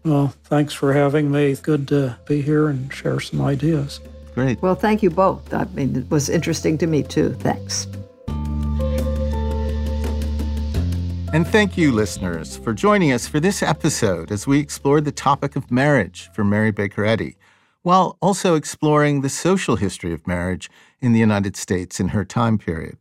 Well, 0.05 0.35
thanks 0.45 0.73
for 0.73 0.95
having 0.95 1.31
me. 1.31 1.55
Good 1.57 1.87
to 1.89 2.17
be 2.27 2.41
here 2.41 2.69
and 2.69 2.91
share 2.93 3.21
some 3.21 3.43
ideas. 3.43 4.01
Great. 4.35 4.63
Well, 4.63 4.75
thank 4.75 5.03
you 5.03 5.11
both. 5.11 5.53
I 5.53 5.65
mean, 5.75 5.97
it 5.97 6.11
was 6.11 6.31
interesting 6.31 6.79
to 6.79 6.87
me 6.87 7.03
too. 7.03 7.35
Thanks. 7.35 7.87
And 11.33 11.47
thank 11.47 11.77
you, 11.77 11.93
listeners, 11.93 12.57
for 12.57 12.73
joining 12.73 13.13
us 13.13 13.27
for 13.27 13.41
this 13.41 13.63
episode 13.63 14.31
as 14.31 14.47
we 14.47 14.59
explored 14.59 15.05
the 15.05 15.13
topic 15.13 15.57
of 15.57 15.71
marriage 15.71 16.31
for 16.33 16.45
Mary 16.45 16.71
Baker 16.71 17.05
Eddy, 17.05 17.37
while 17.83 18.17
also 18.23 18.55
exploring 18.55 19.21
the 19.21 19.29
social 19.29 19.77
history 19.77 20.15
of 20.15 20.27
marriage 20.27 20.71
in 21.01 21.13
the 21.13 21.19
United 21.19 21.57
States 21.57 22.01
in 22.01 22.09
her 22.09 22.25
time 22.25 22.57
period. 22.57 22.97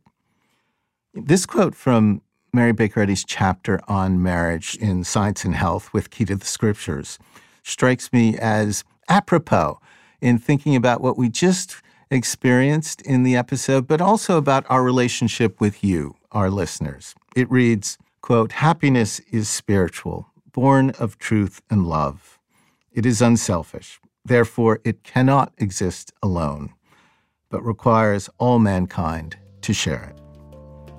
This 1.14 1.46
quote 1.46 1.74
from 1.74 2.20
Mary 2.52 2.72
Baker 2.72 3.00
Eddy's 3.00 3.24
chapter 3.24 3.80
on 3.88 4.22
marriage 4.22 4.76
in 4.76 5.04
Science 5.04 5.44
and 5.44 5.54
Health 5.54 5.92
with 5.94 6.10
Key 6.10 6.26
to 6.26 6.36
the 6.36 6.44
Scriptures 6.44 7.18
strikes 7.62 8.12
me 8.12 8.36
as 8.38 8.84
apropos 9.08 9.80
in 10.20 10.38
thinking 10.38 10.76
about 10.76 11.00
what 11.00 11.16
we 11.16 11.28
just 11.28 11.76
experienced 12.10 13.00
in 13.02 13.22
the 13.22 13.36
episode, 13.36 13.86
but 13.86 14.00
also 14.00 14.36
about 14.36 14.66
our 14.68 14.82
relationship 14.82 15.60
with 15.60 15.82
you, 15.82 16.16
our 16.32 16.50
listeners. 16.50 17.14
It 17.34 17.50
reads, 17.50 17.98
Quote, 18.26 18.50
happiness 18.50 19.20
is 19.30 19.48
spiritual, 19.48 20.26
born 20.50 20.90
of 20.98 21.16
truth 21.16 21.62
and 21.70 21.86
love. 21.86 22.40
It 22.90 23.06
is 23.06 23.22
unselfish. 23.22 24.00
Therefore, 24.24 24.80
it 24.82 25.04
cannot 25.04 25.52
exist 25.58 26.12
alone, 26.24 26.74
but 27.50 27.62
requires 27.62 28.28
all 28.38 28.58
mankind 28.58 29.36
to 29.60 29.72
share 29.72 30.12
it. 30.12 30.20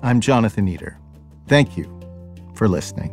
I'm 0.02 0.22
Jonathan 0.22 0.66
Eder. 0.68 0.98
Thank 1.46 1.76
you 1.76 1.84
for 2.54 2.66
listening. 2.66 3.12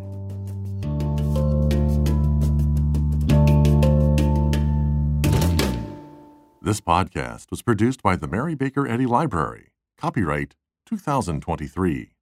This 6.62 6.80
podcast 6.80 7.52
was 7.52 7.62
produced 7.62 8.02
by 8.02 8.16
the 8.16 8.30
Mary 8.30 8.56
Baker 8.56 8.88
Eddy 8.88 9.06
Library. 9.08 9.74
Copyright 9.98 10.56
2023. 10.86 12.15